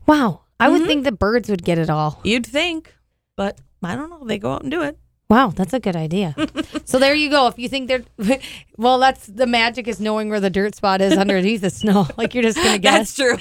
wow. 0.08 0.40
I 0.62 0.70
would 0.70 0.82
mm-hmm. 0.82 0.88
think 0.88 1.04
the 1.04 1.12
birds 1.12 1.50
would 1.50 1.66
get 1.66 1.80
it 1.80 1.90
all. 1.90 2.22
You'd 2.24 2.46
think, 2.46 2.96
but 3.36 3.60
I 3.84 3.98
don't 3.98 4.10
know. 4.10 4.24
They 4.24 4.38
go 4.38 4.54
out 4.54 4.62
and 4.62 4.72
do 4.72 4.84
it. 4.84 4.98
Wow, 5.30 5.48
that's 5.56 5.74
a 5.74 5.80
good 5.80 5.96
idea. 5.96 6.36
so 6.86 7.00
there 7.00 7.16
you 7.16 7.30
go. 7.30 7.48
If 7.48 7.58
you 7.58 7.68
think 7.70 7.88
they're, 7.88 8.04
well, 8.78 9.00
that's 9.00 9.26
the 9.28 9.48
magic 9.48 9.88
is 9.88 10.00
knowing 10.00 10.30
where 10.30 10.40
the 10.40 10.50
dirt 10.50 10.76
spot 10.76 11.02
is 11.02 11.18
underneath 11.18 11.62
the 11.62 11.70
snow. 11.70 12.08
Like 12.18 12.34
you're 12.36 12.44
just 12.44 12.58
gonna 12.58 12.78
guess. 12.78 13.16
That's 13.16 13.16
true. 13.16 13.38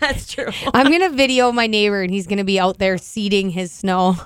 That's 0.00 0.26
true. 0.32 0.48
I'm 0.74 0.90
gonna 0.90 1.10
video 1.10 1.52
my 1.52 1.66
neighbor 1.66 2.02
and 2.02 2.10
he's 2.12 2.26
gonna 2.26 2.44
be 2.44 2.58
out 2.58 2.78
there 2.78 2.98
seeding 2.98 3.50
his 3.50 3.70
snow. 3.70 4.16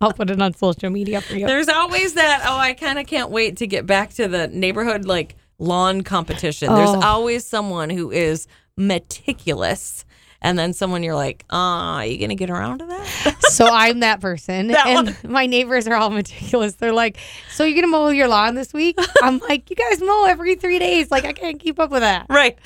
I'll 0.00 0.12
put 0.12 0.30
it 0.30 0.40
on 0.40 0.54
social 0.54 0.90
media 0.90 1.20
for 1.20 1.34
you. 1.34 1.46
There's 1.46 1.68
always 1.68 2.14
that. 2.14 2.42
Oh, 2.46 2.56
I 2.56 2.74
kind 2.74 3.00
of 3.00 3.06
can't 3.08 3.30
wait 3.30 3.56
to 3.56 3.66
get 3.66 3.84
back 3.84 4.10
to 4.14 4.28
the 4.28 4.46
neighborhood 4.46 5.04
like 5.06 5.34
lawn 5.58 6.02
competition. 6.02 6.72
There's 6.72 6.90
Oh. 6.90 7.00
always 7.02 7.44
someone 7.44 7.90
who 7.90 8.12
is 8.12 8.46
meticulous, 8.76 10.04
and 10.40 10.58
then 10.58 10.72
someone 10.72 11.02
you're 11.02 11.14
like, 11.14 11.44
ah, 11.50 11.96
are 11.96 12.06
you 12.06 12.18
gonna 12.18 12.34
get 12.34 12.50
around 12.50 12.78
to 12.78 12.86
that? 12.86 13.36
So 13.48 13.66
I'm 13.66 14.00
that 14.00 14.20
person. 14.20 14.68
That 14.68 14.86
and 14.86 15.16
my 15.28 15.46
neighbors 15.46 15.88
are 15.88 15.94
all 15.94 16.10
meticulous. 16.22 16.74
They're 16.74 16.92
like, 16.92 17.16
So 17.50 17.64
you're 17.64 17.74
gonna 17.74 17.90
mow 17.90 18.08
your 18.10 18.28
lawn 18.28 18.54
this 18.54 18.72
week? 18.72 18.96
I'm 19.22 19.38
like, 19.38 19.68
You 19.70 19.74
guys 19.76 20.00
mow 20.00 20.26
every 20.26 20.54
three 20.54 20.78
days. 20.78 21.10
Like 21.10 21.24
I 21.24 21.32
can't 21.32 21.58
keep 21.58 21.80
up 21.80 21.90
with 21.90 22.02
that. 22.02 22.26
right. 22.28 22.56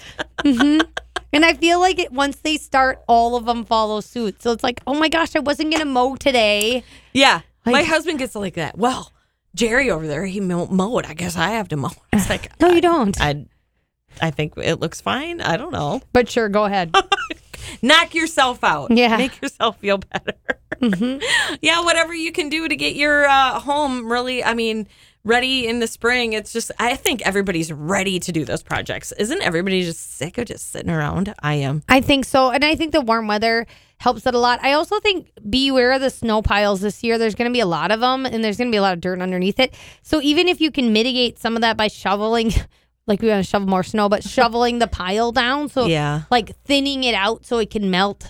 And 1.35 1.47
I 1.47 1.55
feel 1.55 1.81
like 1.81 1.99
it 1.99 2.13
once 2.13 2.37
they 2.41 2.59
start, 2.59 3.03
all 3.09 3.37
of 3.37 3.47
them 3.47 3.65
follow 3.65 4.01
suit. 4.01 4.43
So 4.43 4.53
it's 4.53 4.63
like, 4.63 4.83
oh 4.87 4.93
my 4.95 5.09
gosh, 5.09 5.35
I 5.35 5.39
wasn't 5.39 5.73
gonna 5.73 5.87
mow 5.87 6.17
today. 6.17 6.85
Yeah. 7.15 7.41
My 7.65 7.85
husband 7.85 8.19
gets 8.19 8.35
like 8.35 8.55
that. 8.55 8.77
Well, 8.77 9.13
Jerry 9.55 9.91
over 9.91 10.07
there, 10.07 10.27
he 10.27 10.41
mowed. 10.41 11.07
I 11.07 11.15
guess 11.15 11.37
I 11.37 11.51
have 11.51 11.69
to 11.69 11.77
mow. 11.77 11.91
It's 12.13 12.29
like, 12.29 12.51
No, 12.61 12.71
you 12.73 12.81
don't. 12.83 13.19
I, 13.21 13.47
I 14.21 14.31
think 14.31 14.55
it 14.59 14.81
looks 14.81 15.01
fine. 15.01 15.41
I 15.41 15.57
don't 15.57 15.73
know. 15.73 16.03
But 16.13 16.29
sure, 16.29 16.49
go 16.51 16.65
ahead. 16.65 16.95
Knock 17.83 18.15
yourself 18.15 18.63
out. 18.63 18.91
Yeah. 18.91 19.17
Make 19.17 19.41
yourself 19.43 19.79
feel 19.79 19.99
better. 19.99 20.35
Yeah, 21.61 21.85
whatever 21.85 22.13
you 22.13 22.33
can 22.33 22.49
do 22.49 22.67
to 22.67 22.75
get 22.75 22.97
your 22.97 23.27
uh, 23.27 23.61
home 23.61 24.11
really, 24.11 24.43
I 24.43 24.55
mean, 24.55 24.89
ready 25.25 25.69
in 25.69 25.79
the 25.79 25.87
spring. 25.87 26.33
It's 26.33 26.53
just 26.53 26.73
I 26.79 26.97
think 26.97 27.23
everybody's 27.25 27.73
ready 27.73 28.19
to 28.19 28.33
do 28.33 28.45
those 28.45 28.63
projects. 28.63 29.13
Isn't 29.13 29.43
everybody 29.43 29.83
just 29.83 30.17
sick 30.17 30.39
of 30.39 30.47
just 30.47 30.73
sitting 30.73 30.91
around? 30.91 31.35
I 31.41 31.55
am. 31.55 31.83
I 31.89 32.01
think 32.01 32.25
so. 32.25 32.51
And 32.51 32.65
I 32.65 32.75
think 32.75 32.93
the 32.93 33.01
warm 33.01 33.29
weather 33.29 33.67
helps 33.99 34.27
it 34.27 34.35
a 34.35 34.39
lot. 34.39 34.59
I 34.63 34.73
also 34.73 34.99
think 34.99 35.31
be 35.49 35.69
aware 35.69 35.93
of 35.93 36.01
the 36.01 36.11
snow 36.11 36.43
piles 36.43 36.81
this 36.81 37.05
year. 37.05 37.19
There's 37.19 37.37
going 37.37 37.49
to 37.49 37.53
be 37.55 37.61
a 37.61 37.67
lot 37.67 37.93
of 37.93 38.01
them 38.01 38.27
and 38.27 38.43
there's 38.43 38.57
going 38.57 38.69
to 38.69 38.75
be 38.75 38.79
a 38.79 38.83
lot 38.83 38.95
of 38.95 39.01
dirt 39.01 39.21
underneath 39.21 39.61
it. 39.61 39.75
So 40.03 40.21
even 40.21 40.49
if 40.49 40.61
you 40.61 40.73
can 40.73 40.93
mitigate 40.93 41.39
some 41.39 41.55
of 41.55 41.61
that 41.61 41.77
by 41.77 41.87
shoveling, 41.87 42.53
like 43.07 43.21
we 43.23 43.29
want 43.29 43.45
to 43.45 43.51
shovel 43.51 43.69
more 43.69 43.83
snow, 43.83 44.09
but 44.09 44.23
shoveling 44.29 44.79
the 44.79 44.87
pile 44.87 45.33
down. 45.33 45.69
So 45.69 45.87
Yeah. 45.87 46.23
like 46.31 46.57
thinning 46.65 47.05
it 47.05 47.15
out 47.15 47.45
so 47.47 47.59
it 47.59 47.71
can 47.71 47.91
melt 47.91 48.27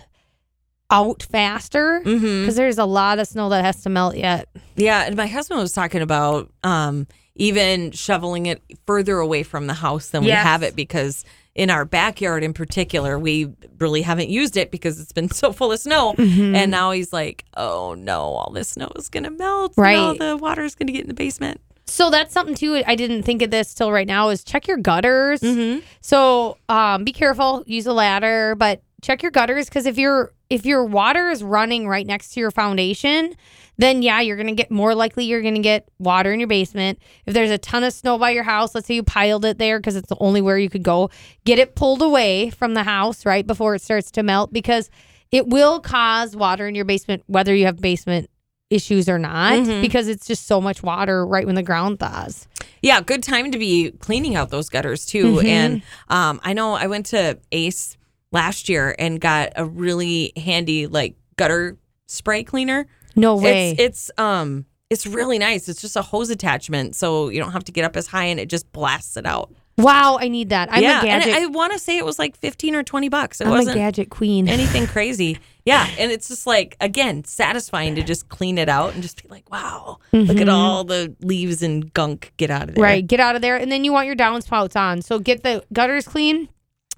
out 0.91 1.23
faster 1.23 2.01
because 2.05 2.23
Mm-hmm. 2.23 2.55
there's 2.55 2.79
a 2.79 2.85
lot 2.85 3.19
of 3.19 3.27
snow 3.27 3.49
that 3.49 3.65
has 3.65 3.83
to 3.83 3.89
melt 3.91 4.17
yet. 4.17 4.49
Yeah, 4.77 5.03
and 5.05 5.17
my 5.17 5.27
husband 5.27 5.61
was 5.61 5.73
talking 5.73 6.03
about 6.03 6.51
um, 6.65 7.07
even 7.35 7.93
shoveling 7.93 8.47
it 8.47 8.63
further 8.87 9.19
away 9.19 9.43
from 9.43 9.67
the 9.67 9.75
house 9.75 10.11
than 10.11 10.23
we 10.25 10.31
have 10.31 10.63
it 10.63 10.77
because 10.77 11.25
in 11.55 11.69
our 11.71 11.85
backyard 11.87 12.43
in 12.45 12.53
particular, 12.55 13.19
we 13.19 13.47
really 13.79 14.03
haven't 14.03 14.29
used 14.31 14.57
it 14.57 14.71
because 14.71 15.01
it's 15.01 15.13
been 15.13 15.31
so 15.31 15.53
full 15.53 15.73
of 15.73 15.79
snow. 15.81 16.15
Mm-hmm. 16.15 16.55
And 16.55 16.71
now 16.71 16.91
he's 16.93 17.13
like, 17.13 17.45
"Oh 17.57 17.95
no, 17.95 18.21
all 18.23 18.53
this 18.53 18.71
snow 18.71 18.91
is 18.97 19.09
gonna 19.11 19.31
melt. 19.31 19.75
and 19.77 19.87
all 19.97 20.09
Right. 20.11 20.19
the 20.19 20.37
water 20.37 20.63
is 20.63 20.75
gonna 20.75 20.93
get 20.93 21.03
in 21.03 21.09
the 21.09 21.15
basement." 21.15 21.61
So 21.93 22.09
that's 22.09 22.33
something 22.33 22.55
too. 22.55 22.83
I 22.87 22.95
didn't 22.95 23.23
think 23.25 23.43
of 23.43 23.51
this 23.51 23.75
till 23.75 23.93
right 23.93 24.07
now. 24.07 24.31
Is 24.31 24.43
check 24.43 24.67
your 24.67 24.79
gutters. 24.79 25.41
Mm-hmm. 25.41 25.85
So 26.01 26.57
um, 26.71 27.05
be 27.05 27.13
careful. 27.13 27.65
Use 27.67 27.87
a 27.87 27.93
ladder, 27.93 28.55
but 28.55 28.83
check 29.03 29.23
your 29.23 29.31
gutters 29.31 29.67
because 29.69 29.85
if 29.85 29.99
your 29.99 30.33
if 30.49 30.65
your 30.65 30.87
water 30.87 31.29
is 31.29 31.45
running 31.45 31.87
right 31.87 32.07
next 32.07 32.33
to 32.33 32.41
your 32.41 32.51
foundation, 32.51 33.35
then 33.77 34.01
yeah, 34.01 34.23
you're 34.23 34.39
gonna 34.39 34.55
get 34.55 34.71
more 34.71 34.95
likely 34.95 35.27
you're 35.27 35.43
gonna 35.43 35.59
get 35.61 35.87
water 35.99 36.33
in 36.33 36.41
your 36.41 36.47
basement. 36.47 36.99
If 37.27 37.35
there's 37.35 37.51
a 37.51 37.59
ton 37.59 37.85
of 37.85 37.93
snow 37.93 38.17
by 38.17 38.31
your 38.31 38.45
house, 38.45 38.75
let's 38.75 38.87
say 38.87 38.95
you 38.95 39.03
piled 39.03 39.45
it 39.45 39.59
there 39.59 39.79
because 39.79 39.95
it's 39.95 40.09
the 40.09 40.17
only 40.19 40.41
where 40.41 40.57
you 40.57 40.71
could 40.71 40.83
go, 40.83 41.11
get 41.45 41.59
it 41.59 41.75
pulled 41.75 42.01
away 42.01 42.49
from 42.49 42.73
the 42.73 42.85
house 42.85 43.27
right 43.27 43.47
before 43.47 43.75
it 43.75 43.83
starts 43.83 44.11
to 44.13 44.23
melt 44.23 44.51
because 44.51 44.89
it 45.31 45.47
will 45.47 45.79
cause 45.79 46.35
water 46.35 46.67
in 46.67 46.75
your 46.75 46.87
basement 46.87 47.23
whether 47.27 47.55
you 47.55 47.67
have 47.67 47.83
basement 47.83 48.31
issues 48.73 49.09
or 49.09 49.19
not 49.19 49.55
Mhm. 49.55 49.83
because 49.83 50.09
it's 50.09 50.27
just 50.27 50.47
so 50.47 50.61
much 50.61 50.83
water 50.83 51.27
right 51.27 51.47
when 51.47 51.55
the 51.55 51.63
ground 51.63 51.99
thaws. 52.01 52.47
Yeah, 52.83 53.01
good 53.01 53.23
time 53.23 53.51
to 53.53 53.59
be 53.59 53.91
cleaning 53.93 54.35
out 54.35 54.51
those 54.51 54.69
gutters 54.69 55.05
too. 55.07 55.37
Mhm. 55.37 55.45
And 55.45 55.83
um, 56.09 56.41
I 56.43 56.53
know 56.53 56.75
I 56.75 56.87
went 56.87 57.07
to 57.07 57.39
Ace 57.53 57.97
last 58.33 58.69
year 58.69 58.95
and 58.99 59.21
got 59.21 59.51
a 59.57 59.65
really 59.65 60.33
handy 60.37 60.87
like 60.87 61.15
gutter 61.37 61.77
spray 62.07 62.43
cleaner. 62.45 62.87
No 63.15 63.37
way. 63.37 63.73
It's 63.73 64.09
it's 64.09 64.11
um 64.19 64.65
it's 64.91 65.07
really 65.07 65.39
nice. 65.39 65.69
It's 65.69 65.81
just 65.81 65.97
a 65.97 66.03
hose 66.03 66.29
attachment, 66.31 66.95
so 66.97 67.29
you 67.31 67.41
don't 67.41 67.53
have 67.53 67.65
to 67.65 67.73
get 67.73 67.85
up 67.85 67.97
as 67.97 68.09
high, 68.09 68.25
and 68.27 68.39
it 68.39 68.49
just 68.51 68.71
blasts 68.73 69.17
it 69.17 69.25
out. 69.27 69.51
Wow, 69.79 70.19
I 70.21 70.29
need 70.29 70.51
that. 70.51 70.69
I'm 70.73 70.83
yeah, 70.83 71.01
a 71.01 71.05
gadget. 71.05 71.35
and 71.35 71.45
I 71.45 71.47
want 71.47 71.73
to 71.73 71.79
say 71.79 71.99
it 71.99 72.05
was 72.05 72.19
like 72.19 72.37
fifteen 72.37 72.75
or 72.75 72.83
twenty 72.83 73.09
bucks. 73.09 73.41
It 73.41 73.47
I'm 73.47 73.53
a 73.53 73.57
wasn't 73.57 73.77
gadget 73.77 74.11
queen. 74.11 74.49
anything 74.49 74.87
crazy. 74.87 75.39
Yeah, 75.65 75.87
and 75.99 76.11
it's 76.11 76.29
just 76.29 76.47
like 76.47 76.77
again 76.81 77.25
satisfying 77.25 77.95
to 77.95 78.03
just 78.03 78.29
clean 78.29 78.59
it 78.59 78.69
out 78.69 78.95
and 78.95 79.03
just 79.03 79.23
be 79.23 79.29
like, 79.29 79.51
wow, 79.51 79.99
look 80.13 80.39
at 80.39 80.49
all 80.49 80.85
the 80.85 81.15
leaves 81.21 81.63
and 81.63 81.93
gunk 81.95 82.33
get 82.37 82.51
out 82.51 82.69
of 82.69 82.75
there. 82.75 82.75
Mm-hmm. 82.75 82.83
Right, 82.83 83.07
get 83.07 83.21
out 83.21 83.37
of 83.37 83.43
there, 83.43 83.57
and 83.57 83.71
then 83.71 83.85
you 83.85 83.93
want 83.93 84.07
your 84.07 84.17
downspouts 84.17 84.77
on. 84.77 85.03
So 85.03 85.19
get 85.19 85.43
the 85.43 85.65
gutters 85.73 86.07
clean. 86.07 86.49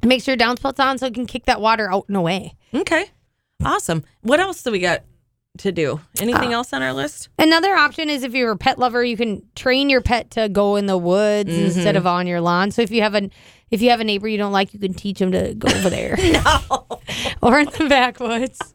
Make 0.02 0.23
sure 0.23 0.35
your 0.35 0.38
downspouts 0.38 0.78
on 0.85 0.99
so 0.99 1.07
it 1.07 1.14
can 1.14 1.26
kick 1.26 1.47
that 1.47 1.61
water 1.61 1.90
out 1.90 2.04
and 2.09 2.16
away. 2.16 2.54
Okay. 2.75 3.07
Awesome. 3.64 4.04
What 4.23 4.40
else 4.40 4.62
do 4.62 4.71
we 4.71 4.78
got 4.78 5.02
to 5.59 5.73
do? 5.73 6.01
Anything 6.21 6.49
Uh, 6.53 6.59
else 6.59 6.73
on 6.73 6.83
our 6.83 6.93
list? 6.93 7.29
Another 7.39 7.75
option 7.75 8.11
is 8.11 8.23
if 8.23 8.35
you're 8.35 8.51
a 8.51 8.57
pet 8.57 8.79
lover, 8.79 9.05
you 9.05 9.17
can 9.17 9.43
train 9.55 9.89
your 9.89 10.01
pet 10.01 10.31
to 10.33 10.49
go 10.49 10.77
in 10.77 10.87
the 10.87 10.99
woods 10.99 11.51
Mm-hmm. 11.51 11.65
instead 11.67 11.97
of 11.97 12.07
on 12.07 12.27
your 12.27 12.41
lawn. 12.41 12.71
So 12.71 12.83
if 12.83 12.91
you 12.91 13.03
have 13.03 13.15
an 13.15 13.31
if 13.71 13.83
you 13.83 13.91
have 13.91 14.01
a 14.01 14.05
neighbor 14.05 14.29
you 14.29 14.39
don't 14.39 14.53
like, 14.53 14.73
you 14.75 14.79
can 14.81 14.95
teach 14.95 15.19
them 15.19 15.33
to 15.33 15.55
go 15.55 15.69
over 15.75 15.91
there 15.91 16.17
No. 16.23 16.87
or 17.43 17.61
in 17.61 17.67
the 17.67 17.87
backwoods. 17.89 18.75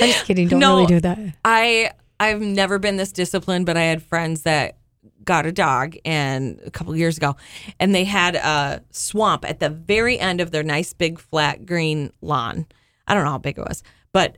I'm 0.00 0.08
just 0.08 0.24
kidding. 0.26 0.48
Don't 0.48 0.60
No. 0.60 0.76
really 0.76 0.86
do 0.86 1.00
that. 1.00 1.18
I 1.44 1.90
I've 2.18 2.40
never 2.40 2.78
been 2.78 2.96
this 2.96 3.12
disciplined, 3.12 3.64
but 3.66 3.76
I 3.76 3.82
had 3.82 4.02
friends 4.02 4.42
that 4.42 4.76
got 5.24 5.46
a 5.46 5.52
dog 5.52 5.96
and 6.04 6.60
a 6.64 6.70
couple 6.70 6.94
years 6.96 7.16
ago 7.16 7.36
and 7.78 7.94
they 7.94 8.04
had 8.04 8.36
a 8.36 8.82
swamp 8.90 9.48
at 9.48 9.60
the 9.60 9.68
very 9.70 10.18
end 10.18 10.40
of 10.40 10.50
their 10.50 10.62
nice 10.62 10.92
big 10.92 11.18
flat 11.18 11.64
green 11.66 12.10
lawn. 12.20 12.66
I 13.06 13.14
don't 13.14 13.24
know 13.24 13.30
how 13.30 13.38
big 13.38 13.58
it 13.58 13.64
was, 13.66 13.82
but 14.12 14.36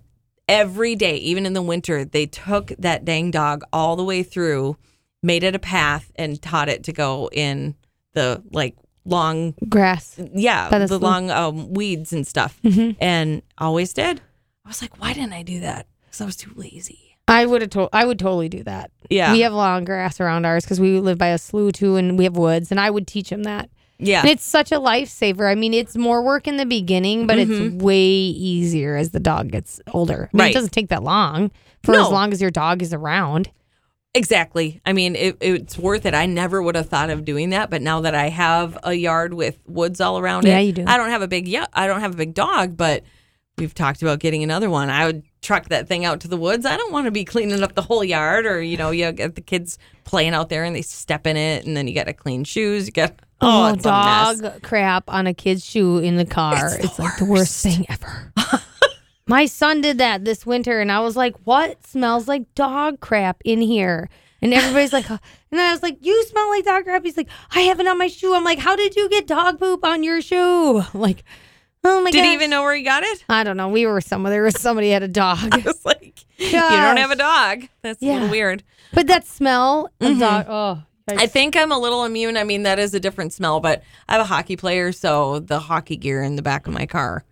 every 0.48 0.94
day, 0.96 1.16
even 1.16 1.46
in 1.46 1.52
the 1.52 1.62
winter, 1.62 2.04
they 2.04 2.26
took 2.26 2.68
that 2.78 3.04
dang 3.04 3.30
dog 3.30 3.62
all 3.72 3.96
the 3.96 4.04
way 4.04 4.22
through, 4.22 4.76
made 5.22 5.42
it 5.44 5.54
a 5.54 5.58
path 5.58 6.10
and 6.16 6.40
taught 6.40 6.68
it 6.68 6.84
to 6.84 6.92
go 6.92 7.28
in 7.32 7.74
the 8.14 8.42
like 8.52 8.76
long 9.04 9.54
Grass. 9.68 10.18
yeah, 10.34 10.68
the 10.86 10.98
long 10.98 11.30
um, 11.30 11.72
weeds 11.72 12.12
and 12.12 12.26
stuff, 12.26 12.58
Mhm. 12.62 12.96
and 13.00 13.42
always 13.58 13.92
did. 13.92 14.20
I 14.64 14.68
was 14.68 14.80
like, 14.82 15.00
why 15.00 15.12
didn't 15.12 15.32
I 15.32 15.42
do 15.42 15.60
that? 15.60 15.86
Because 16.04 16.20
I 16.20 16.24
was 16.24 16.36
too 16.36 16.52
lazy. 16.54 16.98
I 17.26 17.46
would 17.46 17.62
have 17.62 17.70
told. 17.70 17.88
I 17.92 18.04
would 18.04 18.18
totally 18.18 18.48
do 18.48 18.62
that. 18.64 18.90
Yeah, 19.08 19.32
We 19.32 19.40
have 19.40 19.52
long 19.52 19.84
grass 19.84 20.20
around 20.20 20.44
ours 20.44 20.64
because 20.64 20.80
we 20.80 20.98
live 21.00 21.18
by 21.18 21.28
a 21.28 21.38
slough 21.38 21.72
too, 21.72 21.96
and 21.96 22.18
we 22.18 22.24
have 22.24 22.36
woods. 22.36 22.70
And 22.70 22.78
I 22.80 22.90
would 22.90 23.06
teach 23.06 23.30
him 23.30 23.44
that. 23.44 23.70
Yeah, 24.02 24.20
And 24.20 24.28
it's 24.30 24.44
such 24.44 24.72
a 24.72 24.76
lifesaver. 24.76 25.50
I 25.50 25.54
mean, 25.54 25.72
it's 25.74 25.96
more 25.96 26.22
work 26.22 26.46
in 26.48 26.56
the 26.56 26.66
beginning, 26.66 27.26
but 27.26 27.38
it's 27.38 27.74
way 27.82 28.02
easier 28.04 28.96
as 28.96 29.10
the 29.10 29.20
dog 29.20 29.50
gets 29.50 29.80
older. 29.92 30.14
I 30.14 30.16
mean, 30.16 30.26
Mm-hmm. 30.28 30.38
Right. 30.38 30.50
It 30.50 30.54
doesn't 30.54 30.72
take 30.72 30.88
that 30.88 31.02
long 31.02 31.50
for 31.82 31.92
No. 31.92 32.04
as 32.04 32.10
long 32.10 32.32
as 32.32 32.40
your 32.42 32.50
dog 32.50 32.82
is 32.82 32.92
around. 32.92 33.50
exactly. 34.14 34.80
I 34.84 34.92
mean, 34.92 35.16
it, 35.16 35.36
it's 35.40 35.78
worth 35.78 36.04
it. 36.06 36.14
I 36.14 36.26
never 36.26 36.62
would 36.62 36.74
have 36.74 36.88
thought 36.88 37.10
of 37.10 37.24
doing 37.24 37.50
that, 37.50 37.70
but 37.70 37.80
now 37.82 38.00
that 38.02 38.14
I 38.14 38.28
have 38.28 38.78
a 38.82 38.92
yard 38.94 39.34
with 39.34 39.58
woods 39.66 40.00
all 40.00 40.18
around 40.18 40.44
Yeah, 40.46 40.58
it, 40.58 40.64
you 40.64 40.72
do. 40.72 40.84
I 40.86 40.96
don't 40.96 41.10
have 41.10 41.22
a 41.22 41.28
big 41.28 41.48
yeah, 41.48 41.66
I 41.72 41.86
don't 41.86 42.00
have 42.00 42.12
a 42.14 42.16
big 42.16 42.34
dog, 42.34 42.76
but 42.76 43.04
we've 43.58 43.74
talked 43.74 44.02
about 44.02 44.18
getting 44.18 44.42
another 44.42 44.68
one. 44.70 44.90
I 44.90 45.06
would 45.06 45.22
truck 45.40 45.68
that 45.70 45.88
thing 45.88 46.04
out 46.04 46.20
to 46.20 46.28
the 46.28 46.36
woods. 46.36 46.64
I 46.66 46.76
don't 46.76 46.92
want 46.92 47.06
to 47.06 47.10
be 47.10 47.24
cleaning 47.24 47.62
up 47.62 47.74
the 47.74 47.82
whole 47.82 48.04
yard, 48.04 48.44
or 48.46 48.60
you 48.62 48.76
know, 48.76 48.90
you 48.90 49.10
get 49.12 49.34
the 49.34 49.40
kids 49.40 49.78
playing 50.04 50.34
out 50.34 50.48
there 50.50 50.64
and 50.64 50.74
they 50.76 50.82
step 50.82 51.26
in 51.26 51.36
it, 51.36 51.64
and 51.66 51.76
then 51.76 51.88
you 51.88 51.94
got 51.94 52.04
to 52.06 52.12
clean 52.12 52.44
shoes. 52.44 52.86
You 52.86 52.92
got 52.92 53.14
oh, 53.42 53.68
oh 53.68 53.72
mess. 53.72 53.82
dog 53.82 54.62
crap 54.62 55.04
on 55.08 55.26
a 55.26 55.34
kid's 55.34 55.64
shoe 55.64 55.98
in 55.98 56.16
the 56.16 56.24
car. 56.24 56.66
It's 56.66 56.84
It's, 56.84 56.96
the 56.96 57.02
like 57.02 57.16
the 57.18 57.24
worst 57.24 57.62
thing 57.62 57.86
ever. 57.88 58.32
My 59.26 59.46
son 59.46 59.80
did 59.80 59.98
that 59.98 60.24
this 60.24 60.44
winter, 60.44 60.80
and 60.80 60.90
I 60.90 61.00
was 61.00 61.16
like, 61.16 61.36
"What 61.44 61.86
smells 61.86 62.26
like 62.28 62.54
dog 62.54 63.00
crap 63.00 63.40
in 63.44 63.60
here?" 63.60 64.08
And 64.40 64.52
everybody's 64.52 64.92
like, 64.92 65.04
"Huh." 65.04 65.18
and 65.52 65.60
I 65.60 65.72
was 65.72 65.82
like, 65.82 65.98
"You 66.04 66.24
smell 66.24 66.48
like 66.50 66.64
dog 66.64 66.84
crap." 66.84 67.04
He's 67.04 67.16
like, 67.16 67.28
"I 67.52 67.60
have 67.60 67.78
it 67.80 67.86
on 67.86 67.98
my 67.98 68.08
shoe." 68.08 68.34
I'm 68.34 68.44
like, 68.44 68.58
"How 68.58 68.74
did 68.74 68.96
you 68.96 69.08
get 69.08 69.26
dog 69.26 69.58
poop 69.58 69.84
on 69.84 70.02
your 70.02 70.20
shoe?" 70.20 70.78
I'm 70.94 71.00
like, 71.00 71.24
oh 71.84 72.00
my 72.00 72.10
god! 72.10 72.12
Did 72.12 72.24
he 72.24 72.34
even 72.34 72.50
know 72.50 72.62
where 72.62 72.74
he 72.74 72.82
got 72.82 73.04
it? 73.04 73.24
I 73.28 73.44
don't 73.44 73.56
know. 73.56 73.68
We 73.68 73.86
were 73.86 74.00
somewhere. 74.00 74.30
There 74.30 74.42
was 74.42 74.60
somebody 74.60 74.90
had 74.90 75.02
a 75.02 75.08
dog, 75.08 75.38
It's 75.66 75.84
like 75.84 76.24
you 76.38 76.50
don't 76.50 76.96
have 76.96 77.12
a 77.12 77.16
dog. 77.16 77.68
That's 77.82 78.02
a 78.02 78.06
little 78.06 78.28
weird. 78.28 78.64
but 78.92 79.06
that 79.06 79.26
smell 79.26 79.88
of 80.00 80.10
mm-hmm. 80.10 80.20
dog. 80.20 80.46
Oh, 80.48 80.82
I 81.08 81.26
think 81.26 81.56
I'm 81.56 81.72
a 81.72 81.78
little 81.78 82.04
immune. 82.04 82.36
I 82.36 82.44
mean, 82.44 82.62
that 82.62 82.78
is 82.78 82.94
a 82.94 83.00
different 83.00 83.32
smell, 83.32 83.60
but 83.60 83.82
I 84.08 84.12
have 84.12 84.20
a 84.20 84.24
hockey 84.26 84.56
player, 84.56 84.92
so 84.92 85.40
the 85.40 85.58
hockey 85.58 85.96
gear 85.96 86.22
in 86.22 86.36
the 86.36 86.42
back 86.42 86.66
of 86.66 86.72
my 86.72 86.86
car 86.86 87.24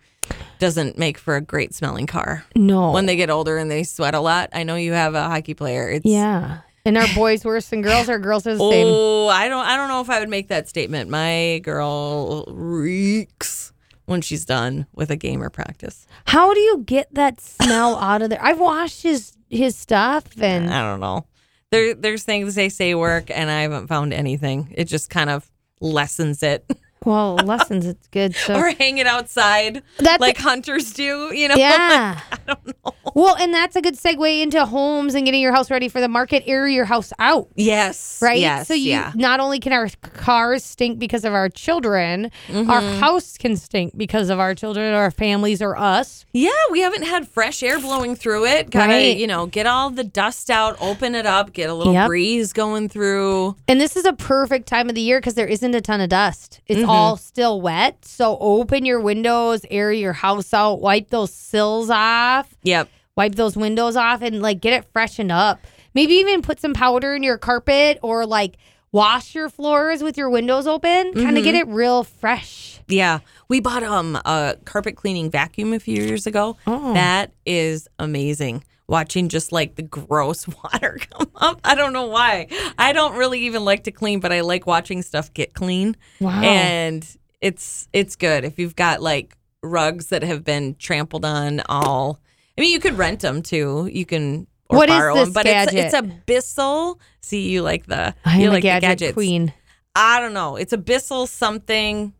doesn't 0.59 0.99
make 0.99 1.19
for 1.19 1.37
a 1.37 1.41
great 1.41 1.75
smelling 1.75 2.07
car. 2.07 2.45
no. 2.55 2.93
When 2.93 3.07
they 3.07 3.17
get 3.17 3.31
older 3.31 3.57
and 3.57 3.71
they 3.71 3.83
sweat 3.85 4.15
a 4.15 4.21
lot, 4.21 4.51
I 4.53 4.63
know 4.63 4.77
you 4.77 4.93
have 4.93 5.15
a 5.15 5.25
hockey 5.25 5.55
player. 5.55 5.89
It's 5.89 6.05
yeah. 6.07 6.59
And 6.85 6.97
are 6.97 7.07
boys 7.15 7.45
worse 7.45 7.69
than 7.69 7.83
girls, 7.83 8.09
or 8.09 8.19
girls 8.19 8.47
are 8.47 8.55
the 8.55 8.71
same? 8.71 8.87
Oh, 8.89 9.29
I 9.29 9.49
don't 9.49 9.65
I 9.65 9.77
don't 9.77 9.89
know 9.89 10.01
if 10.01 10.09
I 10.09 10.19
would 10.19 10.31
make 10.31 10.49
that 10.49 10.69
statement. 10.69 11.11
My 11.11 11.61
girl 11.63 12.45
reeks 12.47 13.73
when 14.07 14.23
she's 14.23 14.45
done 14.45 14.87
with 14.95 15.11
a 15.11 15.17
gamer 15.17 15.51
practice. 15.51 16.07
How 16.25 16.55
do 16.55 16.61
you 16.61 16.83
get 16.85 17.13
that 17.15 17.41
smell 17.41 17.97
out 17.97 18.23
of 18.23 18.31
there? 18.31 18.43
I've 18.43 18.59
washed 18.61 19.03
his 19.03 19.37
his 19.51 19.77
stuff 19.77 20.25
and 20.41 20.73
I 20.73 20.83
don't 20.83 21.01
know. 21.01 21.27
There 21.71 21.95
there's 21.95 22.25
things 22.25 22.55
they 22.55 22.69
say 22.69 22.95
work 22.95 23.31
and 23.31 23.51
I 23.51 23.63
haven't 23.63 23.87
found 23.87 24.13
anything. 24.13 24.73
It 24.77 24.85
just 24.85 25.11
kind 25.11 25.31
of 25.31 25.51
lessens 25.81 26.43
it. 26.43 26.65
well, 27.05 27.37
lessons 27.37 27.87
it's 27.87 28.07
good. 28.09 28.35
So 28.35 28.57
or 28.57 28.71
hang 28.71 28.99
it 28.99 29.07
outside 29.07 29.83
That's- 29.99 30.21
like 30.21 30.37
hunters 30.39 30.93
do, 30.93 31.35
you 31.35 31.49
know? 31.49 31.55
yeah. 31.57 32.21
I 32.31 32.37
don't 32.47 32.67
know. 32.67 32.95
Well, 33.15 33.37
and 33.37 33.53
that's 33.53 33.75
a 33.75 33.81
good 33.83 33.97
segue 33.97 34.41
into 34.43 34.65
homes 34.67 35.15
and 35.15 35.25
getting 35.25 35.41
your 35.41 35.53
house 35.53 35.71
ready 35.71 35.89
for 35.89 36.01
the 36.01 36.09
market. 36.09 36.45
Air 36.47 36.69
your 36.69 36.85
house 36.85 37.13
out. 37.19 37.49
Yes. 37.57 38.21
Right. 38.23 38.39
Yes. 38.41 38.69
so 38.69 38.75
you 38.75 38.91
yeah. 38.91 39.13
not 39.17 39.41
only 39.41 39.59
can 39.59 39.73
our 39.73 39.89
cars 40.03 40.63
stink 40.65 40.99
because 40.99 41.25
of 41.25 41.33
our 41.33 41.49
children, 41.49 42.31
Mm-hmm. 42.49 42.71
our 42.71 42.81
house 42.99 43.37
can 43.39 43.57
stink 43.57 43.97
because 43.97 44.29
of 44.31 44.39
our 44.39 44.55
children, 44.55 44.93
our 44.95 45.11
families, 45.11 45.61
or 45.63 45.77
us. 45.77 46.25
Yeah, 46.33 46.51
we 46.71 46.81
haven't 46.81 47.03
had 47.05 47.27
fresh 47.29 47.63
air 47.63 47.79
blowing 47.81 48.15
through 48.15 48.47
it. 48.47 48.71
Gotta, 48.71 48.93
Right. 48.93 49.17
you 49.17 49.27
know, 49.27 49.47
get 49.47 49.67
all 49.67 49.91
the 49.91 50.05
dust 50.05 50.51
out, 50.51 50.77
open 50.81 51.15
it 51.15 51.27
up, 51.27 51.53
get 51.53 51.69
a 51.71 51.75
little 51.75 51.93
Yep. 51.93 52.07
breeze 52.09 52.53
going 52.53 52.89
through. 52.89 53.57
And 53.69 53.81
this 53.81 53.97
is 53.97 54.05
a 54.05 54.13
perfect 54.13 54.69
time 54.69 54.89
of 54.89 54.95
the 54.95 55.01
year 55.01 55.19
because 55.21 55.35
there 55.35 55.47
isn't 55.47 55.75
a 55.75 55.81
ton 55.81 56.01
of 56.01 56.09
dust. 56.11 56.61
It's 56.67 56.81
Mm-hmm. 56.81 56.90
All 56.91 57.17
still 57.17 57.61
wet. 57.61 58.05
So 58.05 58.37
open 58.41 58.85
your 58.85 59.01
windows, 59.01 59.65
air 59.71 59.93
your 59.93 60.13
house 60.13 60.53
out, 60.55 60.81
wipe 60.81 61.11
those 61.11 61.33
sills 61.33 61.91
off, 61.91 62.55
Yep. 62.63 62.89
wipe 63.17 63.35
those 63.35 63.57
windows 63.57 63.97
off, 63.97 64.23
and 64.23 64.41
like 64.43 64.61
get 64.61 64.73
it 64.73 64.85
freshened 64.93 65.33
up. 65.33 65.61
maybe 65.95 66.15
even 66.15 66.41
put 66.41 66.61
some 66.61 66.73
powder 66.73 67.15
in 67.15 67.23
your 67.25 67.37
carpet 67.37 67.99
or 68.03 68.25
like 68.25 68.57
wash 68.93 69.35
your 69.35 69.49
floors 69.49 70.03
with 70.03 70.17
your 70.17 70.31
windows 70.31 70.67
open. 70.67 71.13
Kind 71.15 71.37
of 71.39 71.45
get 71.45 71.55
Mm-hmm. 71.55 71.71
it 71.71 71.75
real 71.75 72.05
fresh. 72.05 72.81
Yeah, 72.89 73.21
we 73.49 73.61
bought 73.61 73.83
um 73.85 74.17
a 74.25 74.57
carpet 74.65 74.97
cleaning 74.97 75.31
vacuum 75.31 75.73
a 75.73 75.79
few 75.81 76.03
years 76.03 76.27
ago. 76.27 76.57
Oh. 76.67 76.95
That 76.95 77.33
is 77.47 77.89
amazing. 77.99 78.65
Watching 78.91 79.29
just 79.29 79.53
like 79.53 79.77
the 79.77 79.83
gross 79.83 80.47
water 80.65 80.99
come 81.11 81.31
up. 81.37 81.61
I 81.63 81.75
don't 81.77 81.93
know 81.93 82.07
why. 82.09 82.49
I 82.77 82.93
don't 82.93 83.17
really 83.17 83.41
even 83.47 83.65
like 83.65 83.85
to 83.85 83.93
clean, 83.93 84.19
but 84.19 84.33
I 84.33 84.41
like 84.41 84.67
watching 84.67 85.01
stuff 85.03 85.33
get 85.33 85.55
clean. 85.55 85.97
Wow. 86.21 86.41
And 86.43 87.07
it's 87.41 87.89
it's 87.93 88.17
good 88.17 88.45
if 88.45 88.59
you've 88.59 88.75
got 88.77 89.01
like 89.01 89.37
rugs 89.63 90.09
that 90.09 90.23
have 90.25 90.43
been 90.43 90.75
trampled 90.75 91.25
on 91.25 91.61
all. 91.69 92.19
I 92.59 92.63
mean, 92.63 92.73
you 92.73 92.81
could 92.81 92.99
rent 92.99 93.21
them 93.21 93.43
too. 93.43 93.89
You 93.93 94.05
can 94.05 94.49
or 94.69 94.79
What 94.79 94.89
is 94.89 94.95
borrow 94.97 95.15
this 95.15 95.25
them, 95.27 95.33
but 95.35 95.47
it's 95.47 95.73
gadget? 95.73 95.85
it's 95.85 95.95
a 95.95 96.03
Bissell. 96.03 96.99
See, 97.21 97.49
you 97.49 97.63
like 97.63 97.87
the 97.87 98.13
I 98.25 98.41
you 98.41 98.47
am 98.49 98.53
like 98.55 98.63
gadget 98.65 98.81
the 98.83 98.87
gadgets. 98.89 99.15
queen. 99.15 99.53
I 99.95 100.19
don't 100.21 100.35
know. 100.35 100.57
It's 100.57 100.73
a 100.73 100.79
Bissell 100.79 101.27
something, 101.29 102.13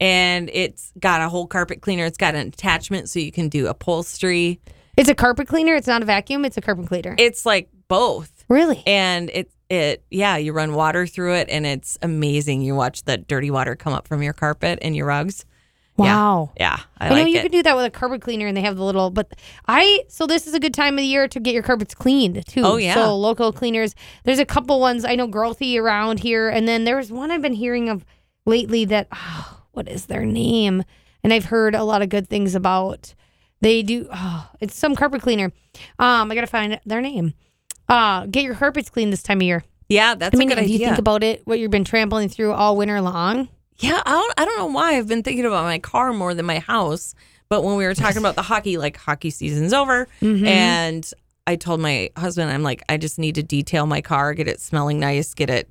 and 0.00 0.50
it's 0.52 0.92
got 0.98 1.20
a 1.22 1.28
whole 1.28 1.46
carpet 1.46 1.80
cleaner. 1.80 2.04
It's 2.06 2.18
got 2.18 2.34
an 2.34 2.48
attachment 2.48 3.08
so 3.08 3.20
you 3.20 3.30
can 3.32 3.48
do 3.48 3.68
upholstery. 3.68 4.60
It's 4.98 5.08
a 5.08 5.14
carpet 5.14 5.46
cleaner. 5.46 5.76
It's 5.76 5.86
not 5.86 6.02
a 6.02 6.04
vacuum. 6.04 6.44
It's 6.44 6.56
a 6.56 6.60
carpet 6.60 6.88
cleaner. 6.88 7.14
It's 7.18 7.46
like 7.46 7.70
both, 7.86 8.44
really? 8.48 8.82
and 8.86 9.30
it 9.30 9.50
it 9.70 10.04
yeah. 10.10 10.36
You 10.36 10.52
run 10.52 10.74
water 10.74 11.06
through 11.06 11.36
it, 11.36 11.48
and 11.48 11.64
it's 11.64 11.96
amazing. 12.02 12.62
You 12.62 12.74
watch 12.74 13.04
the 13.04 13.16
dirty 13.16 13.50
water 13.50 13.76
come 13.76 13.92
up 13.92 14.08
from 14.08 14.22
your 14.22 14.32
carpet 14.32 14.80
and 14.82 14.96
your 14.96 15.06
rugs. 15.06 15.44
Wow. 15.96 16.52
Yeah, 16.58 16.78
I, 16.98 17.08
I, 17.08 17.10
know 17.10 17.26
you 17.26 17.38
it. 17.38 17.42
can 17.42 17.50
do 17.50 17.62
that 17.64 17.74
with 17.74 17.84
a 17.84 17.90
carpet 17.90 18.22
cleaner, 18.22 18.46
and 18.46 18.56
they 18.56 18.60
have 18.60 18.76
the 18.76 18.84
little. 18.84 19.10
But 19.10 19.34
I 19.66 20.04
so 20.08 20.26
this 20.26 20.46
is 20.46 20.54
a 20.54 20.60
good 20.60 20.74
time 20.74 20.94
of 20.94 20.98
the 20.98 21.06
year 21.06 21.26
to 21.26 21.40
get 21.40 21.54
your 21.54 21.62
carpets 21.64 21.94
cleaned 21.94 22.46
too. 22.46 22.62
Oh, 22.64 22.76
yeah. 22.76 22.94
So 22.94 23.16
local 23.16 23.52
cleaners. 23.52 23.94
There's 24.24 24.38
a 24.38 24.44
couple 24.44 24.78
ones 24.80 25.04
I 25.04 25.16
know 25.16 25.26
growthy 25.26 25.80
around 25.80 26.20
here, 26.20 26.48
and 26.48 26.68
then 26.68 26.84
there's 26.84 27.10
one 27.10 27.30
I've 27.30 27.42
been 27.42 27.52
hearing 27.52 27.88
of 27.88 28.04
lately 28.46 28.84
that 28.86 29.08
oh, 29.12 29.62
what 29.72 29.88
is 29.88 30.06
their 30.06 30.24
name? 30.24 30.84
And 31.24 31.32
I've 31.32 31.46
heard 31.46 31.74
a 31.74 31.84
lot 31.84 32.02
of 32.02 32.08
good 32.08 32.28
things 32.28 32.54
about. 32.54 33.14
They 33.60 33.82
do. 33.82 34.08
Oh, 34.12 34.48
it's 34.60 34.76
some 34.76 34.94
carpet 34.94 35.22
cleaner. 35.22 35.52
Um, 35.98 36.30
I 36.30 36.34
gotta 36.34 36.46
find 36.46 36.78
their 36.86 37.00
name. 37.00 37.34
Uh, 37.88 38.26
get 38.26 38.44
your 38.44 38.54
carpets 38.54 38.90
cleaned 38.90 39.12
this 39.12 39.22
time 39.22 39.38
of 39.38 39.42
year. 39.42 39.64
yeah, 39.88 40.14
that's 40.14 40.36
I 40.36 40.38
mean, 40.38 40.52
a 40.52 40.54
good 40.54 40.66
do 40.66 40.72
you 40.72 40.78
think 40.78 40.98
about 40.98 41.22
it? 41.24 41.42
What 41.46 41.58
you've 41.58 41.70
been 41.70 41.84
trampling 41.84 42.28
through 42.28 42.52
all 42.52 42.76
winter 42.76 43.00
long? 43.00 43.48
yeah, 43.78 44.02
I 44.04 44.10
don't, 44.12 44.34
I 44.36 44.44
don't 44.44 44.58
know 44.58 44.66
why 44.66 44.96
I've 44.96 45.06
been 45.08 45.22
thinking 45.22 45.46
about 45.46 45.64
my 45.64 45.78
car 45.78 46.12
more 46.12 46.34
than 46.34 46.44
my 46.46 46.58
house. 46.58 47.14
But 47.48 47.62
when 47.64 47.76
we 47.76 47.86
were 47.86 47.94
talking 47.94 48.18
about 48.18 48.34
the 48.34 48.42
hockey, 48.42 48.76
like 48.76 48.96
hockey 48.98 49.30
season's 49.30 49.72
over, 49.72 50.06
Mm-hmm. 50.20 50.46
and 50.46 51.10
I 51.46 51.56
told 51.56 51.80
my 51.80 52.10
husband, 52.16 52.50
I'm 52.50 52.62
like, 52.62 52.82
I 52.90 52.98
just 52.98 53.18
need 53.18 53.36
to 53.36 53.42
detail 53.42 53.86
my 53.86 54.02
car, 54.02 54.34
get 54.34 54.48
it 54.48 54.60
smelling 54.60 55.00
nice, 55.00 55.32
get 55.32 55.48
it 55.48 55.66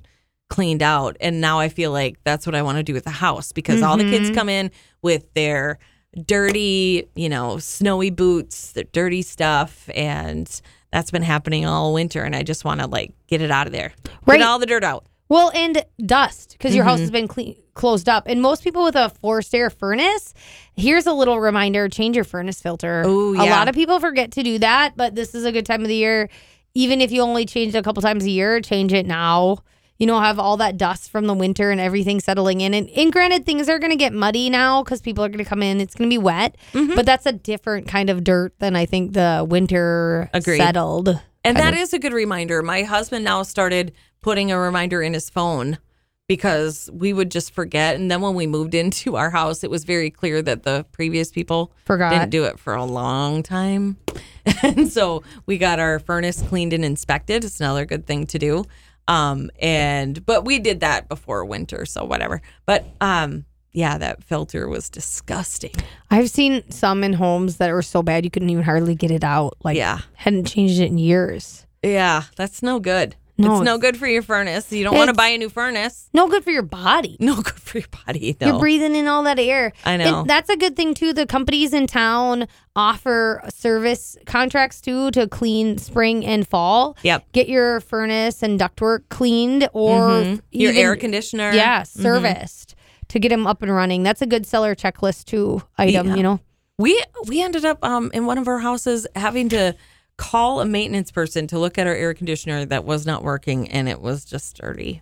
cleaned 0.50 0.82
out. 0.82 1.16
And 1.20 1.40
now 1.40 1.60
I 1.60 1.68
feel 1.68 1.92
like 1.92 2.16
that's 2.24 2.46
what 2.46 2.56
I 2.56 2.62
want 2.62 2.78
to 2.78 2.82
do 2.82 2.94
with 2.94 3.04
the 3.04 3.10
house 3.10 3.52
because 3.52 3.80
all 3.82 3.96
the 3.96 4.02
Mm-hmm. 4.04 4.12
kids 4.24 4.30
come 4.36 4.48
in 4.48 4.72
with 5.02 5.32
their 5.34 5.78
dirty, 6.18 7.08
you 7.14 7.28
know, 7.28 7.58
snowy 7.58 8.10
boots, 8.10 8.72
the 8.72 8.84
dirty 8.84 9.22
stuff. 9.22 9.88
And 9.94 10.48
that's 10.92 11.10
been 11.10 11.22
happening 11.22 11.64
all 11.66 11.94
winter. 11.94 12.22
And 12.24 12.34
I 12.36 12.42
just 12.42 12.64
want 12.64 12.80
to 12.80 12.86
like 12.86 13.12
get 13.26 13.40
it 13.42 13.50
out 13.50 13.66
of 13.66 13.72
there, 13.72 13.92
Right. 14.26 14.38
get 14.38 14.46
all 14.46 14.58
the 14.58 14.66
dirt 14.66 14.84
out. 14.84 15.04
Well, 15.30 15.50
and 15.54 15.84
dust 16.04 16.52
because 16.52 16.74
your 16.74 16.84
Mm-hmm. 16.84 16.90
house 16.90 17.00
has 17.00 17.10
been 17.10 17.28
clean, 17.28 17.54
closed 17.74 18.08
up. 18.08 18.24
And 18.26 18.40
most 18.40 18.64
people 18.64 18.82
with 18.84 18.96
a 18.96 19.10
forced 19.20 19.54
air 19.54 19.68
furnace, 19.68 20.32
here's 20.74 21.06
a 21.06 21.12
little 21.12 21.38
reminder: 21.38 21.88
change 21.90 22.16
your 22.16 22.24
furnace 22.24 22.62
filter. 22.62 23.02
Ooh, 23.06 23.34
A 23.34 23.44
lot 23.50 23.68
of 23.68 23.74
people 23.74 24.00
forget 24.00 24.32
to 24.32 24.42
do 24.42 24.58
that, 24.60 24.94
but 24.96 25.14
this 25.14 25.34
is 25.34 25.44
a 25.44 25.52
good 25.52 25.66
time 25.66 25.82
of 25.82 25.88
the 25.88 25.94
year. 25.94 26.30
Even 26.74 27.02
if 27.02 27.12
you 27.12 27.20
only 27.20 27.44
change 27.44 27.74
it 27.74 27.78
a 27.78 27.82
couple 27.82 28.00
times 28.02 28.24
a 28.24 28.30
year, 28.30 28.60
change 28.62 28.92
it 28.94 29.04
now. 29.04 29.58
You 29.98 30.06
know, 30.06 30.20
have 30.20 30.38
all 30.38 30.56
that 30.58 30.76
dust 30.76 31.10
from 31.10 31.26
the 31.26 31.34
winter 31.34 31.70
and 31.72 31.80
everything 31.80 32.20
settling 32.20 32.60
in. 32.60 32.72
And, 32.72 32.88
and 32.90 33.12
granted, 33.12 33.44
things 33.44 33.68
are 33.68 33.78
going 33.80 33.90
to 33.90 33.96
get 33.96 34.12
muddy 34.12 34.48
now 34.48 34.82
because 34.84 35.00
people 35.00 35.24
are 35.24 35.28
going 35.28 35.42
to 35.42 35.48
come 35.48 35.62
in. 35.62 35.80
It's 35.80 35.94
going 35.96 36.08
to 36.08 36.12
be 36.14 36.18
wet, 36.18 36.56
Mm-hmm. 36.72 36.94
but 36.94 37.04
that's 37.04 37.26
a 37.26 37.32
different 37.32 37.88
kind 37.88 38.08
of 38.08 38.22
dirt 38.22 38.56
than 38.60 38.76
I 38.76 38.86
think 38.86 39.14
the 39.14 39.44
winter 39.48 40.30
Agreed. 40.32 40.58
settled. 40.58 41.20
And 41.44 41.56
that 41.56 41.74
is 41.74 41.92
a 41.92 41.98
good 41.98 42.12
reminder. 42.12 42.62
My 42.62 42.82
husband 42.82 43.24
now 43.24 43.42
started 43.42 43.92
putting 44.20 44.52
a 44.52 44.58
reminder 44.58 45.02
in 45.02 45.14
his 45.14 45.30
phone 45.30 45.78
because 46.28 46.90
we 46.92 47.12
would 47.12 47.30
just 47.30 47.52
forget. 47.54 47.96
And 47.96 48.10
then 48.10 48.20
when 48.20 48.34
we 48.34 48.46
moved 48.46 48.74
into 48.74 49.16
our 49.16 49.30
house, 49.30 49.64
it 49.64 49.70
was 49.70 49.84
very 49.84 50.10
clear 50.10 50.42
that 50.42 50.62
the 50.62 50.84
previous 50.92 51.30
people 51.32 51.72
Forgot. 51.86 52.10
didn't 52.10 52.30
do 52.30 52.44
it 52.44 52.58
for 52.58 52.74
a 52.74 52.84
long 52.84 53.42
time. 53.42 53.96
And 54.62 54.90
so 54.90 55.22
we 55.44 55.58
got 55.58 55.78
our 55.78 55.98
furnace 55.98 56.40
cleaned 56.40 56.72
and 56.72 56.82
inspected. 56.82 57.44
It's 57.44 57.60
another 57.60 57.84
good 57.84 58.06
thing 58.06 58.26
to 58.28 58.38
do. 58.38 58.64
Um, 59.08 59.50
and 59.58 60.24
but 60.24 60.44
we 60.44 60.58
did 60.60 60.80
that 60.80 61.08
before 61.08 61.44
winter, 61.44 61.84
so 61.86 62.04
whatever. 62.04 62.40
But 62.66 62.84
um, 63.00 63.44
yeah, 63.72 63.98
that 63.98 64.22
filter 64.22 64.68
was 64.68 64.88
disgusting. 64.90 65.74
I've 66.10 66.30
seen 66.30 66.70
some 66.70 67.02
in 67.02 67.14
homes 67.14 67.56
that 67.56 67.72
were 67.72 67.82
so 67.82 68.02
bad 68.02 68.24
you 68.24 68.30
couldn't 68.30 68.50
even 68.50 68.62
hardly 68.64 68.94
get 68.94 69.10
it 69.10 69.24
out. 69.24 69.56
Like, 69.64 69.76
Yeah. 69.76 70.00
hadn't 70.14 70.44
changed 70.46 70.78
it 70.80 70.86
in 70.86 70.98
years. 70.98 71.66
Yeah, 71.82 72.24
that's 72.36 72.62
no 72.62 72.78
good. 72.80 73.16
No, 73.40 73.56
it's 73.56 73.64
no 73.64 73.78
good 73.78 73.96
for 73.96 74.06
your 74.08 74.22
furnace. 74.22 74.72
You 74.72 74.82
don't 74.84 74.96
want 74.96 75.08
to 75.08 75.14
buy 75.14 75.28
a 75.28 75.38
new 75.38 75.48
furnace. 75.48 76.10
No 76.12 76.26
good 76.28 76.42
for 76.42 76.50
your 76.50 76.62
body. 76.62 77.16
No 77.20 77.36
good 77.36 77.54
for 77.54 77.78
your 77.78 77.86
body. 78.06 78.36
No. 78.40 78.48
You're 78.48 78.58
breathing 78.58 78.96
in 78.96 79.06
all 79.06 79.22
that 79.22 79.38
air. 79.38 79.72
I 79.84 79.96
know. 79.96 80.20
And 80.20 80.28
that's 80.30 80.48
a 80.50 80.56
good 80.56 80.74
thing 80.76 80.92
too. 80.94 81.12
The 81.12 81.24
companies 81.26 81.72
in 81.72 81.86
town 81.86 82.48
offer 82.74 83.42
service 83.48 84.16
contracts 84.26 84.80
too 84.80 85.10
to 85.12 85.26
clean 85.28 85.78
spring 85.78 86.24
and 86.24 86.46
fall. 86.48 86.96
Yep. 87.02 87.30
Get 87.32 87.48
your 87.48 87.80
furnace 87.80 88.42
and 88.42 88.58
ductwork 88.58 89.08
cleaned 89.08 89.68
or 89.72 90.00
Mhm. 90.00 90.40
Your 90.50 90.72
even- 90.72 90.82
air 90.82 90.96
conditioner. 90.96 91.52
Yeah, 91.52 91.82
Mhm. 91.82 91.86
serviced 91.86 92.74
to 93.08 93.18
get 93.18 93.28
them 93.30 93.46
up 93.46 93.62
and 93.62 93.72
running. 93.74 94.02
That's 94.02 94.22
a 94.22 94.26
good 94.26 94.46
seller 94.46 94.74
checklist 94.74 95.24
too 95.26 95.62
item, 95.76 96.08
Yeah. 96.08 96.14
you 96.16 96.22
know. 96.22 96.40
We 96.78 97.00
we 97.26 97.42
ended 97.42 97.64
up 97.64 97.84
um 97.84 98.10
in 98.14 98.26
one 98.26 98.38
of 98.38 98.46
our 98.48 98.58
houses 98.60 99.06
having 99.16 99.48
to 99.50 99.74
call 100.18 100.60
a 100.60 100.66
maintenance 100.66 101.10
person 101.10 101.46
to 101.46 101.58
look 101.58 101.78
at 101.78 101.86
our 101.86 101.94
air 101.94 102.12
conditioner 102.12 102.66
that 102.66 102.84
was 102.84 103.06
not 103.06 103.22
working 103.22 103.68
and 103.70 103.88
it 103.88 104.00
was 104.02 104.24
just 104.26 104.58
dirty. 104.58 105.00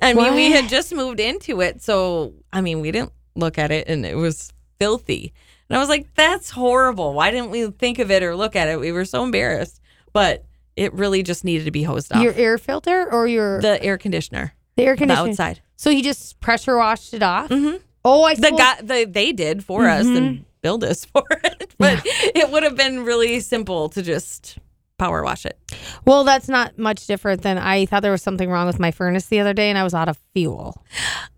I 0.00 0.12
mean, 0.14 0.34
we 0.34 0.52
had 0.52 0.68
just 0.68 0.94
moved 0.94 1.18
into 1.18 1.60
it, 1.60 1.82
so 1.82 2.34
I 2.52 2.60
mean, 2.60 2.80
we 2.80 2.92
didn't 2.92 3.12
look 3.34 3.58
at 3.58 3.72
it 3.72 3.88
and 3.88 4.04
it 4.06 4.16
was 4.16 4.52
filthy. 4.78 5.32
And 5.68 5.76
I 5.76 5.80
was 5.80 5.88
like, 5.88 6.12
that's 6.14 6.50
horrible. 6.50 7.14
Why 7.14 7.30
didn't 7.30 7.50
we 7.50 7.66
think 7.70 7.98
of 7.98 8.10
it 8.10 8.22
or 8.22 8.36
look 8.36 8.54
at 8.54 8.68
it? 8.68 8.78
We 8.78 8.92
were 8.92 9.04
so 9.06 9.24
embarrassed. 9.24 9.80
But 10.12 10.44
it 10.76 10.92
really 10.92 11.22
just 11.22 11.42
needed 11.44 11.64
to 11.64 11.70
be 11.70 11.82
hosed 11.82 12.12
off. 12.12 12.22
Your 12.22 12.34
air 12.34 12.58
filter 12.58 13.10
or 13.12 13.26
your 13.26 13.60
the, 13.60 13.68
the 13.68 13.82
air 13.84 13.96
conditioner, 13.98 14.52
The 14.76 14.84
air 14.84 14.94
the 14.94 14.98
conditioner. 14.98 15.30
outside. 15.30 15.60
So 15.76 15.90
he 15.90 16.02
just 16.02 16.38
pressure 16.40 16.76
washed 16.76 17.14
it 17.14 17.22
off. 17.22 17.48
Mhm. 17.48 17.80
Oh, 18.04 18.24
I 18.24 18.34
the 18.34 18.42
suppose- 18.42 18.58
guy 18.58 18.74
the, 18.82 19.04
they 19.10 19.32
did 19.32 19.64
for 19.64 19.88
us 19.88 20.04
Mm-hmm. 20.04 20.16
and 20.16 20.44
billed 20.64 20.82
us 20.82 21.04
for 21.12 21.22
it 21.30 21.74
but 21.78 22.02
it 22.04 22.50
would 22.50 22.62
have 22.64 22.76
been 22.76 23.04
really 23.04 23.38
simple 23.38 23.88
to 23.90 24.02
just 24.02 24.58
power 24.98 25.22
wash 25.22 25.44
it 25.44 25.58
Well, 26.04 26.24
that's 26.24 26.48
not 26.48 26.78
much 26.78 27.06
different 27.06 27.42
than 27.42 27.58
I 27.58 27.84
thought 27.86 28.02
there 28.02 28.12
was 28.12 28.22
something 28.22 28.48
wrong 28.50 28.66
with 28.66 28.78
my 28.78 28.90
furnace 28.92 29.26
the 29.26 29.40
other 29.40 29.52
day, 29.52 29.68
and 29.68 29.76
I 29.76 29.82
was 29.82 29.92
out 29.92 30.08
of 30.08 30.16
fuel. 30.32 30.82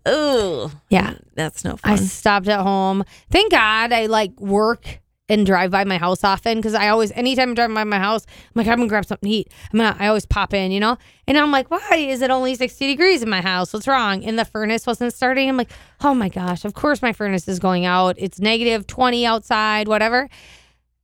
oh 0.05 0.71
Yeah, 0.89 1.15
that's 1.35 1.63
no 1.63 1.77
fun. 1.77 1.91
I 1.93 1.95
stopped 1.95 2.47
at 2.47 2.61
home. 2.61 3.03
Thank 3.31 3.51
God 3.51 3.91
I 3.91 4.05
like 4.05 4.39
work 4.39 4.99
and 5.29 5.45
drive 5.45 5.71
by 5.71 5.83
my 5.83 5.97
house 5.97 6.23
often 6.23 6.57
because 6.57 6.73
I 6.73 6.89
always, 6.89 7.11
anytime 7.11 7.49
I'm 7.49 7.55
driving 7.55 7.75
by 7.75 7.83
my 7.83 7.99
house, 7.99 8.25
I'm 8.27 8.51
like, 8.55 8.67
I'm 8.67 8.77
gonna 8.77 8.87
grab 8.87 9.05
something 9.05 9.29
to 9.29 9.35
eat. 9.35 9.51
I'm 9.73 9.79
gonna, 9.79 9.95
I 9.99 10.07
always 10.07 10.25
pop 10.25 10.53
in, 10.53 10.71
you 10.71 10.79
know? 10.79 10.97
And 11.27 11.37
I'm 11.37 11.51
like, 11.51 11.69
why 11.69 11.95
is 11.95 12.21
it 12.21 12.29
only 12.29 12.55
60 12.55 12.87
degrees 12.87 13.21
in 13.21 13.29
my 13.29 13.41
house? 13.41 13.73
What's 13.73 13.87
wrong? 13.87 14.23
And 14.23 14.39
the 14.39 14.45
furnace 14.45 14.87
wasn't 14.87 15.13
starting. 15.13 15.49
I'm 15.49 15.57
like, 15.57 15.71
oh 16.01 16.13
my 16.13 16.29
gosh, 16.29 16.63
of 16.65 16.73
course 16.73 17.01
my 17.01 17.13
furnace 17.13 17.47
is 17.47 17.59
going 17.59 17.85
out. 17.85 18.15
It's 18.17 18.39
negative 18.39 18.87
20 18.87 19.25
outside, 19.25 19.87
whatever. 19.87 20.29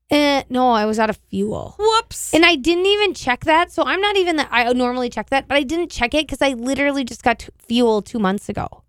And 0.10 0.46
no, 0.50 0.72
I 0.72 0.86
was 0.86 1.00
out 1.00 1.10
of 1.10 1.18
fuel. 1.30 1.76
whoops 1.80 2.34
And 2.34 2.46
I 2.46 2.56
didn't 2.56 2.86
even 2.86 3.14
check 3.14 3.46
that. 3.46 3.72
So 3.72 3.84
I'm 3.84 4.00
not 4.00 4.16
even 4.16 4.36
that 4.36 4.48
I 4.52 4.72
normally 4.74 5.10
check 5.10 5.30
that, 5.32 5.48
but 5.48 5.58
I 5.58 5.64
didn't 5.64 5.90
check 5.90 6.14
it 6.14 6.28
because 6.28 6.42
I 6.42 6.54
literally 6.54 7.04
just 7.04 7.24
got 7.24 7.40
t- 7.40 7.50
fuel 7.58 8.02
two 8.02 8.20
months 8.20 8.48
ago. 8.48 8.84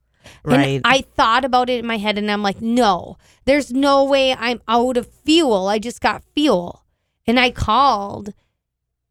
Right 0.45 0.77
And 0.77 0.83
I 0.85 1.03
thought 1.03 1.45
about 1.45 1.71
it 1.71 1.81
in 1.81 1.87
my 1.87 1.99
head 1.99 2.19
and 2.19 2.31
I'm 2.31 2.43
like, 2.43 2.61
no, 2.61 3.19
there's 3.45 3.73
no 3.73 4.05
way 4.05 4.35
I'm 4.35 4.61
out 4.69 4.97
of 4.97 5.07
fuel. 5.07 5.69
I 5.69 5.79
just 5.79 6.01
got 6.01 6.25
fuel. 6.35 6.85
And 7.27 7.41
I 7.41 7.51
called 7.51 8.35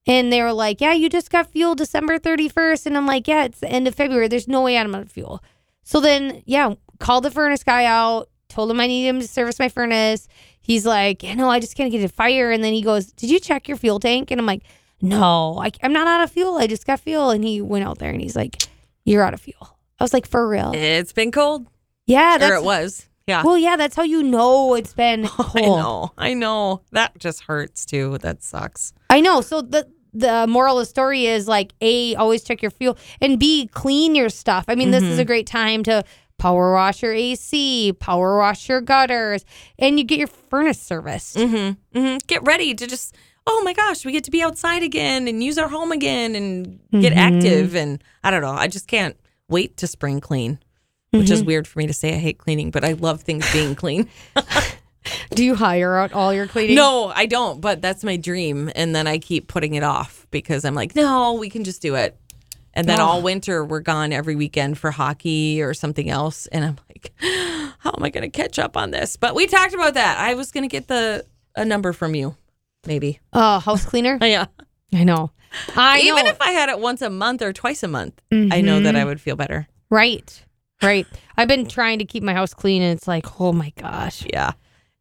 and 0.06 0.34
they 0.34 0.42
were 0.42 0.54
like, 0.54 0.82
yeah, 0.82 0.94
you 0.94 1.10
just 1.10 1.32
got 1.32 1.50
fuel 1.50 1.76
December 1.76 2.20
31st. 2.20 2.86
And 2.86 2.98
I'm 2.98 3.06
like, 3.06 3.28
yeah, 3.28 3.46
it's 3.46 3.60
the 3.60 3.70
end 3.70 3.88
of 3.88 3.96
February. 3.96 4.28
There's 4.28 4.48
no 4.48 4.62
way 4.62 4.78
I'm 4.78 4.94
out 4.94 5.04
of 5.04 5.12
fuel. 5.12 5.42
So 5.84 6.00
then, 6.00 6.44
yeah, 6.46 6.74
called 7.00 7.24
the 7.24 7.32
furnace 7.32 7.64
guy 7.64 7.86
out, 7.86 8.30
told 8.50 8.70
him 8.70 8.80
I 8.80 8.88
need 8.88 9.08
him 9.08 9.20
to 9.20 9.28
service 9.28 9.60
my 9.60 9.70
furnace. 9.70 10.28
He's 10.60 10.86
like, 10.86 11.24
yeah, 11.24 11.36
no, 11.36 11.50
I 11.50 11.60
just 11.60 11.76
can't 11.76 11.92
get 11.92 12.04
a 12.04 12.10
fire. 12.10 12.52
And 12.52 12.64
then 12.64 12.74
he 12.74 12.82
goes, 12.82 13.12
did 13.12 13.30
you 13.30 13.40
check 13.40 13.68
your 13.68 13.78
fuel 13.78 14.00
tank? 14.00 14.32
And 14.32 14.40
I'm 14.40 14.46
like, 14.46 14.64
no, 15.02 15.58
I, 15.62 15.72
I'm 15.82 15.94
not 15.94 16.08
out 16.08 16.24
of 16.24 16.32
fuel. 16.32 16.56
I 16.56 16.68
just 16.68 16.86
got 16.86 17.00
fuel. 17.00 17.30
And 17.30 17.44
he 17.44 17.62
went 17.62 17.86
out 17.86 18.00
there 18.00 18.10
and 18.10 18.22
he's 18.22 18.36
like, 18.36 18.64
you're 19.04 19.24
out 19.24 19.34
of 19.34 19.42
fuel. 19.42 19.78
I 20.00 20.04
was 20.04 20.14
like, 20.14 20.28
for 20.28 20.48
real? 20.48 20.72
it's 20.74 21.14
been 21.14 21.32
cold 21.32 21.68
Yeah, 22.06 22.38
or 22.52 22.56
it 22.56 22.64
was 22.64 23.08
yeah 23.26 23.42
well, 23.44 23.58
yeah, 23.58 23.78
that's 23.78 23.96
how 23.96 24.04
you 24.04 24.22
know 24.22 24.74
it's 24.76 24.94
been 24.94 25.26
cold. 25.28 25.56
I 25.56 25.62
know 25.62 26.12
I 26.18 26.34
know 26.34 26.82
that 26.92 27.18
just 27.20 27.44
hurts 27.44 27.86
too 27.86 28.18
that 28.20 28.44
sucks 28.44 28.94
I 29.10 29.22
know. 29.22 29.42
So 29.42 29.62
the 29.62 29.88
the 30.14 30.46
moral 30.48 30.78
of 30.78 30.82
the 30.82 30.86
story 30.86 31.26
is 31.26 31.48
like 31.48 31.74
a 31.82 32.16
always 32.16 32.44
check 32.44 32.62
your 32.62 32.70
fuel 32.72 32.98
and 33.22 33.40
b 33.40 33.68
clean 33.74 34.14
your 34.16 34.30
stuff. 34.30 34.66
I 34.68 34.76
mean, 34.76 34.92
this 34.92 35.04
is 35.04 35.18
a 35.20 35.26
great 35.26 35.48
time 35.48 35.84
to 35.84 36.04
power 36.38 36.74
wash 36.74 37.02
your 37.02 37.14
AC, 37.14 37.94
power 38.00 38.38
wash 38.38 38.68
your 38.68 38.82
gutters, 38.82 39.46
and 39.80 39.98
you 39.98 40.04
get 40.04 40.18
your 40.20 40.28
furnace 40.28 40.82
serviced. 40.82 41.38
Mm-hmm. 41.38 41.98
Mm-hmm. 41.98 42.18
Get 42.28 42.44
ready 42.44 42.74
to 42.76 42.86
just. 42.88 43.16
Oh 43.48 43.62
my 43.66 43.74
gosh, 43.74 44.06
we 44.06 44.12
get 44.12 44.24
to 44.26 44.32
be 44.32 44.42
outside 44.44 44.84
again 44.84 45.28
and 45.28 45.44
use 45.44 45.58
our 45.58 45.68
home 45.68 45.92
again 45.92 46.36
and 46.36 46.80
get 47.02 47.12
Mhm. 47.14 47.18
active. 47.18 47.76
And 47.76 48.02
I 48.24 48.32
don't 48.32 48.42
know. 48.42 48.52
I 48.52 48.68
just 48.68 48.88
can't 48.88 49.16
wait 49.54 49.78
to 49.78 49.88
spring 49.88 50.20
clean, 50.20 50.60
which 51.12 51.30
is 51.30 51.44
weird 51.44 51.68
for 51.68 51.80
me 51.80 51.88
to 51.88 51.94
say. 51.94 52.14
I 52.16 52.18
hate 52.18 52.38
cleaning, 52.40 52.72
but 52.72 52.84
I 52.84 52.94
love 52.94 53.22
things 53.22 53.50
being 53.54 53.76
clean. 53.84 54.10
Do 55.32 55.44
you 55.44 55.56
hire 55.56 55.96
out 55.98 56.14
all 56.14 56.34
your 56.34 56.48
cleaning? 56.48 56.76
No, 56.76 57.08
I 57.14 57.26
don't, 57.26 57.60
but 57.60 57.82
that's 57.82 58.04
my 58.04 58.16
dream. 58.18 58.72
And 58.76 58.96
then 58.96 59.06
I 59.08 59.18
keep 59.18 59.48
putting 59.48 59.74
it 59.74 59.84
off 59.84 60.28
because 60.32 60.64
I'm 60.66 60.76
like, 60.76 60.96
no, 60.96 61.34
we 61.34 61.50
can 61.50 61.64
just 61.64 61.82
do 61.82 61.96
it. 61.96 62.18
And 62.74 62.88
then 62.88 63.00
Oh. 63.00 63.06
all 63.06 63.22
winter, 63.22 63.64
we're 63.66 63.82
gone 63.82 64.12
every 64.14 64.36
weekend 64.36 64.78
for 64.78 64.92
hockey 64.92 65.62
or 65.62 65.74
something 65.74 66.10
else. 66.10 66.48
And 66.48 66.64
I'm 66.66 66.78
like, 66.90 67.12
how 67.80 67.94
am 67.98 68.04
I 68.04 68.10
going 68.10 68.24
to 68.24 68.30
catch 68.30 68.58
up 68.60 68.78
on 68.78 68.92
this? 68.92 69.18
But 69.18 69.36
we 69.36 69.46
talked 69.46 69.74
about 69.74 69.94
that. 69.96 70.18
I 70.20 70.34
was 70.36 70.52
going 70.52 70.64
to 70.64 70.70
get 70.70 70.88
the 70.88 71.26
a 71.56 71.66
number 71.66 71.94
from 71.94 72.16
you, 72.16 72.36
maybe. 72.88 73.20
Uh, 73.32 73.60
house 73.60 73.86
cleaner. 73.86 74.18
Yeah. 74.24 74.46
I 74.94 75.04
know. 75.04 75.32
I 75.76 76.00
Even 76.02 76.24
know. 76.26 76.32
if 76.32 76.42
I 76.42 76.52
had 76.52 76.70
it 76.70 76.80
once 76.80 77.02
a 77.02 77.10
month 77.10 77.42
or 77.42 77.54
twice 77.54 77.84
a 77.84 77.88
month, 77.88 78.22
I 78.32 78.62
know 78.62 78.80
that 78.82 78.96
Mhm. 78.96 79.00
I 79.00 79.06
would 79.06 79.22
feel 79.22 79.36
better. 79.36 79.68
Right. 79.90 80.44
Right. 80.82 81.08
I've 81.38 81.48
been 81.48 81.68
trying 81.68 82.00
to 82.00 82.06
keep 82.06 82.24
my 82.24 82.34
house 82.34 82.54
clean 82.54 82.82
and 82.82 82.96
it's 82.96 83.08
like, 83.08 83.40
oh 83.40 83.54
my 83.54 83.72
gosh. 83.78 84.26
Yeah. 84.32 84.52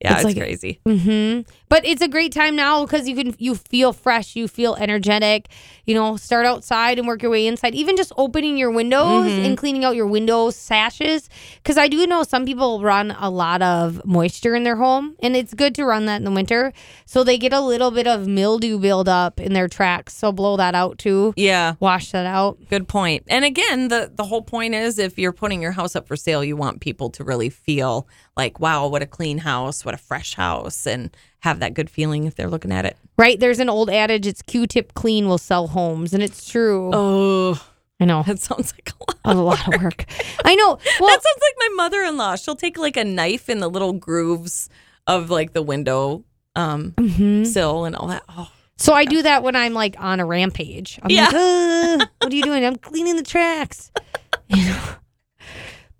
Yeah, 0.05 0.13
It's 0.15 0.25
it's, 0.25 0.25
like- 0.25 0.37
crazy. 0.37 0.81
hmm 0.85 1.41
But 1.69 1.87
it's 1.87 2.03
a 2.03 2.09
great 2.09 2.33
time 2.33 2.55
now 2.57 2.85
because 2.85 3.09
you 3.09 3.15
can 3.17 3.35
you 3.39 3.55
feel 3.55 3.93
fresh, 3.93 4.37
you 4.37 4.47
feel 4.49 4.75
energetic. 4.75 5.49
You 5.87 5.95
know, 5.95 6.17
start 6.17 6.47
outside 6.47 6.99
and 6.99 7.09
work 7.09 7.23
your 7.23 7.31
way 7.31 7.47
inside. 7.47 7.75
Even 7.75 7.97
just 7.97 8.13
opening 8.17 8.57
your 8.57 8.71
windows 8.71 9.27
Mhm. 9.31 9.45
and 9.47 9.59
cleaning 9.59 9.85
out 9.85 9.97
your 9.97 10.07
windows 10.07 10.55
sashes. 10.55 11.29
Because 11.57 11.77
I 11.79 11.89
do 11.89 12.07
know 12.07 12.23
some 12.23 12.45
people 12.45 12.83
run 12.83 13.17
a 13.19 13.31
lot 13.31 13.63
of 13.63 14.01
moisture 14.05 14.55
in 14.55 14.63
their 14.65 14.77
home, 14.77 15.17
and 15.23 15.35
it's 15.35 15.55
good 15.55 15.75
to 15.77 15.85
run 15.85 16.07
that 16.07 16.17
in 16.17 16.25
the 16.25 16.31
winter, 16.31 16.73
so 17.07 17.25
they 17.25 17.37
get 17.39 17.53
a 17.53 17.61
little 17.61 17.91
bit 17.91 18.07
of 18.07 18.27
mildew 18.29 18.79
buildup 18.79 19.41
in 19.41 19.55
their 19.55 19.67
tracks. 19.69 20.15
So 20.17 20.31
blow 20.31 20.57
that 20.57 20.75
out 20.75 20.99
too. 20.99 21.33
Yeah. 21.37 21.75
Wash 21.81 22.11
that 22.13 22.27
out. 22.27 22.59
Good 22.71 22.87
point. 22.87 23.25
And 23.29 23.45
again, 23.45 23.89
the 23.89 24.11
the 24.15 24.25
whole 24.25 24.43
point 24.43 24.75
is 24.75 24.99
if 24.99 25.19
you're 25.19 25.33
putting 25.33 25.63
your 25.63 25.73
house 25.73 25.97
up 25.97 26.07
for 26.07 26.17
sale, 26.17 26.45
you 26.45 26.57
want 26.57 26.81
people 26.81 27.11
to 27.11 27.25
really 27.25 27.51
feel 27.51 28.07
like, 28.37 28.61
wow, 28.61 28.87
what 28.87 29.03
a 29.03 29.07
clean 29.07 29.39
house, 29.39 29.85
what 29.85 29.92
a 29.95 29.99
fresh 29.99 30.35
house, 30.35 30.87
and 30.87 31.15
have 31.41 31.61
that 31.61 31.75
good 31.75 31.91
feeling 31.91 32.25
if 32.25 32.35
they're 32.35 32.49
looking 32.49 32.73
at 32.73 32.85
it. 32.85 32.97
Right? 33.19 33.39
There's 33.39 33.59
an 33.59 33.69
old 33.69 33.91
adage: 33.91 34.27
"It's 34.27 34.43
Q-tip 34.43 34.95
clean 34.95 35.29
will 35.29 35.39
sell 35.39 35.69
homes," 35.69 36.13
and 36.15 36.23
it's 36.23 36.49
true. 36.49 36.91
Oh, 36.93 37.63
I 38.01 38.05
know. 38.05 38.23
that 38.27 38.39
sounds 38.41 38.73
like 38.73 38.91
a 39.25 39.29
lot. 39.29 39.37
a 39.37 39.41
lot 39.41 39.75
of 39.75 39.83
work. 39.83 40.05
I 40.45 40.55
know. 40.55 40.79
Well, 41.01 41.09
that 41.09 41.23
sounds 41.23 41.41
like 41.43 41.55
my 41.59 41.69
mother-in-law. 41.77 42.37
She'll 42.37 42.57
take 42.57 42.79
like 42.79 42.97
a 42.97 43.05
knife 43.05 43.49
in 43.49 43.59
the 43.61 43.69
little 43.69 43.93
grooves 43.93 44.69
of 45.07 45.31
like 45.31 45.53
the 45.53 45.63
window 45.63 46.25
um 46.55 46.93
mhm. 46.93 47.47
sill 47.47 47.85
and 47.85 47.97
all 47.97 48.09
that. 48.09 48.23
Oh, 48.29 48.51
so 48.77 48.93
I 48.93 49.05
do 49.05 49.23
that 49.23 49.43
when 49.43 49.55
I'm 49.57 49.73
like 49.75 49.97
on 49.99 50.21
a 50.21 50.27
rampage. 50.27 50.99
I'm 51.03 51.11
Yeah. 51.11 51.25
like, 51.27 51.35
"Uh, 51.35 52.07
what 52.19 52.33
are 52.33 52.37
you 52.37 52.43
doing? 52.43 52.65
I'm 52.65 52.77
cleaning 52.77 53.17
the 53.17 53.23
tracks. 53.23 53.91
You 54.49 54.67
know. 54.67 54.83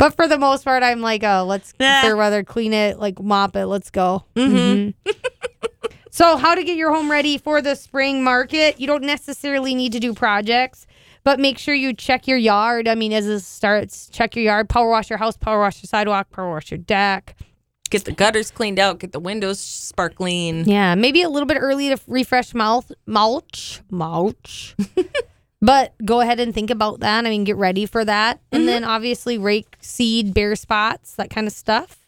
But 0.03 0.17
for 0.17 0.27
the 0.27 0.37
most 0.37 0.65
part, 0.65 0.83
I'm 0.83 1.01
like, 1.01 1.23
oh, 1.23 1.45
let's 1.47 1.73
Nah. 1.79 2.01
fair 2.03 2.17
weather, 2.17 2.43
clean 2.43 2.73
it, 2.73 2.99
like 2.99 3.23
mop 3.23 3.55
it, 3.55 3.67
let's 3.67 3.89
go. 3.89 4.25
Mhm. 4.35 4.95
Mhm. 5.07 5.15
so, 6.11 6.37
how 6.37 6.57
to 6.57 6.65
get 6.65 6.77
your 6.77 6.93
home 6.93 7.09
ready 7.09 7.39
for 7.39 7.63
the 7.63 7.77
spring 7.77 8.25
market? 8.25 8.81
You 8.81 8.89
don't 8.89 9.05
necessarily 9.05 9.77
need 9.77 9.93
to 9.93 10.01
do 10.01 10.13
projects, 10.13 10.89
but 11.23 11.39
make 11.39 11.57
sure 11.57 11.73
you 11.73 11.95
check 11.95 12.27
your 12.27 12.37
yard. 12.37 12.89
I 12.89 12.97
mean, 12.97 13.13
as 13.13 13.29
it 13.29 13.43
starts, 13.43 14.09
check 14.09 14.35
your 14.35 14.45
yard, 14.45 14.69
power 14.69 14.91
wash 14.91 15.09
your 15.09 15.21
house, 15.21 15.37
power 15.37 15.61
wash 15.61 15.81
your 15.81 15.87
sidewalk, 15.87 16.31
power 16.31 16.51
wash 16.51 16.73
your 16.73 16.79
deck. 16.79 17.37
get 17.89 18.05
the 18.05 18.11
gutters 18.11 18.51
cleaned 18.51 18.81
out, 18.81 18.99
get 18.99 19.13
the 19.13 19.21
windows 19.21 19.61
sparkling. 19.61 20.65
Yeah, 20.69 20.97
maybe 20.97 21.23
a 21.23 21.29
little 21.29 21.47
bit 21.47 21.59
early 21.61 21.91
to 21.91 22.01
refresh 22.09 22.55
mouth 22.55 22.91
mulch 23.07 23.83
mulch. 23.89 24.75
but 25.63 25.95
go 26.05 26.21
ahead 26.21 26.41
and 26.41 26.53
think 26.53 26.71
about 26.71 27.01
that. 27.01 27.25
I 27.25 27.31
mean, 27.31 27.45
get 27.45 27.57
ready 27.57 27.87
for 27.87 28.05
that, 28.05 28.41
and 28.51 28.61
mm-hmm. 28.61 28.67
then 28.67 28.85
obviously 28.85 29.39
rake 29.39 29.77
seed, 29.81 30.35
bare 30.35 30.57
spots, 30.57 31.15
that 31.15 31.31
kind 31.31 31.47
of 31.47 31.53
stuff. 31.53 31.99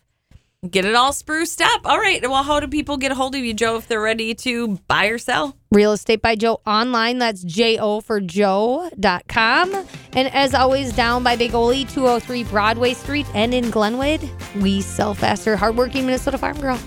Get 0.70 0.86
it 0.86 0.94
all 0.94 1.12
spruced 1.12 1.60
up. 1.60 1.86
All 1.86 1.98
right. 1.98 2.22
Well, 2.22 2.42
how 2.42 2.58
do 2.58 2.66
people 2.68 2.96
get 2.96 3.12
a 3.12 3.14
hold 3.14 3.34
of 3.34 3.42
you, 3.42 3.52
Joe, 3.52 3.76
if 3.76 3.86
they're 3.86 4.00
ready 4.00 4.34
to 4.36 4.78
buy 4.88 5.06
or 5.06 5.18
sell? 5.18 5.56
Real 5.70 5.92
Estate 5.92 6.22
by 6.22 6.36
Joe 6.36 6.62
online. 6.66 7.18
That's 7.18 7.42
J 7.42 7.78
O 7.78 8.00
for 8.00 8.18
Joe.com. 8.18 9.74
And 10.14 10.34
as 10.34 10.54
always, 10.54 10.94
down 10.94 11.22
by 11.22 11.36
Big 11.36 11.54
Ole, 11.54 11.84
203 11.84 12.44
Broadway 12.44 12.94
Street, 12.94 13.26
and 13.34 13.52
in 13.52 13.70
Glenwood, 13.70 14.28
we 14.60 14.80
sell 14.80 15.12
faster, 15.12 15.54
hardworking 15.54 16.06
Minnesota 16.06 16.38
Farm 16.38 16.58
Girl. 16.58 16.80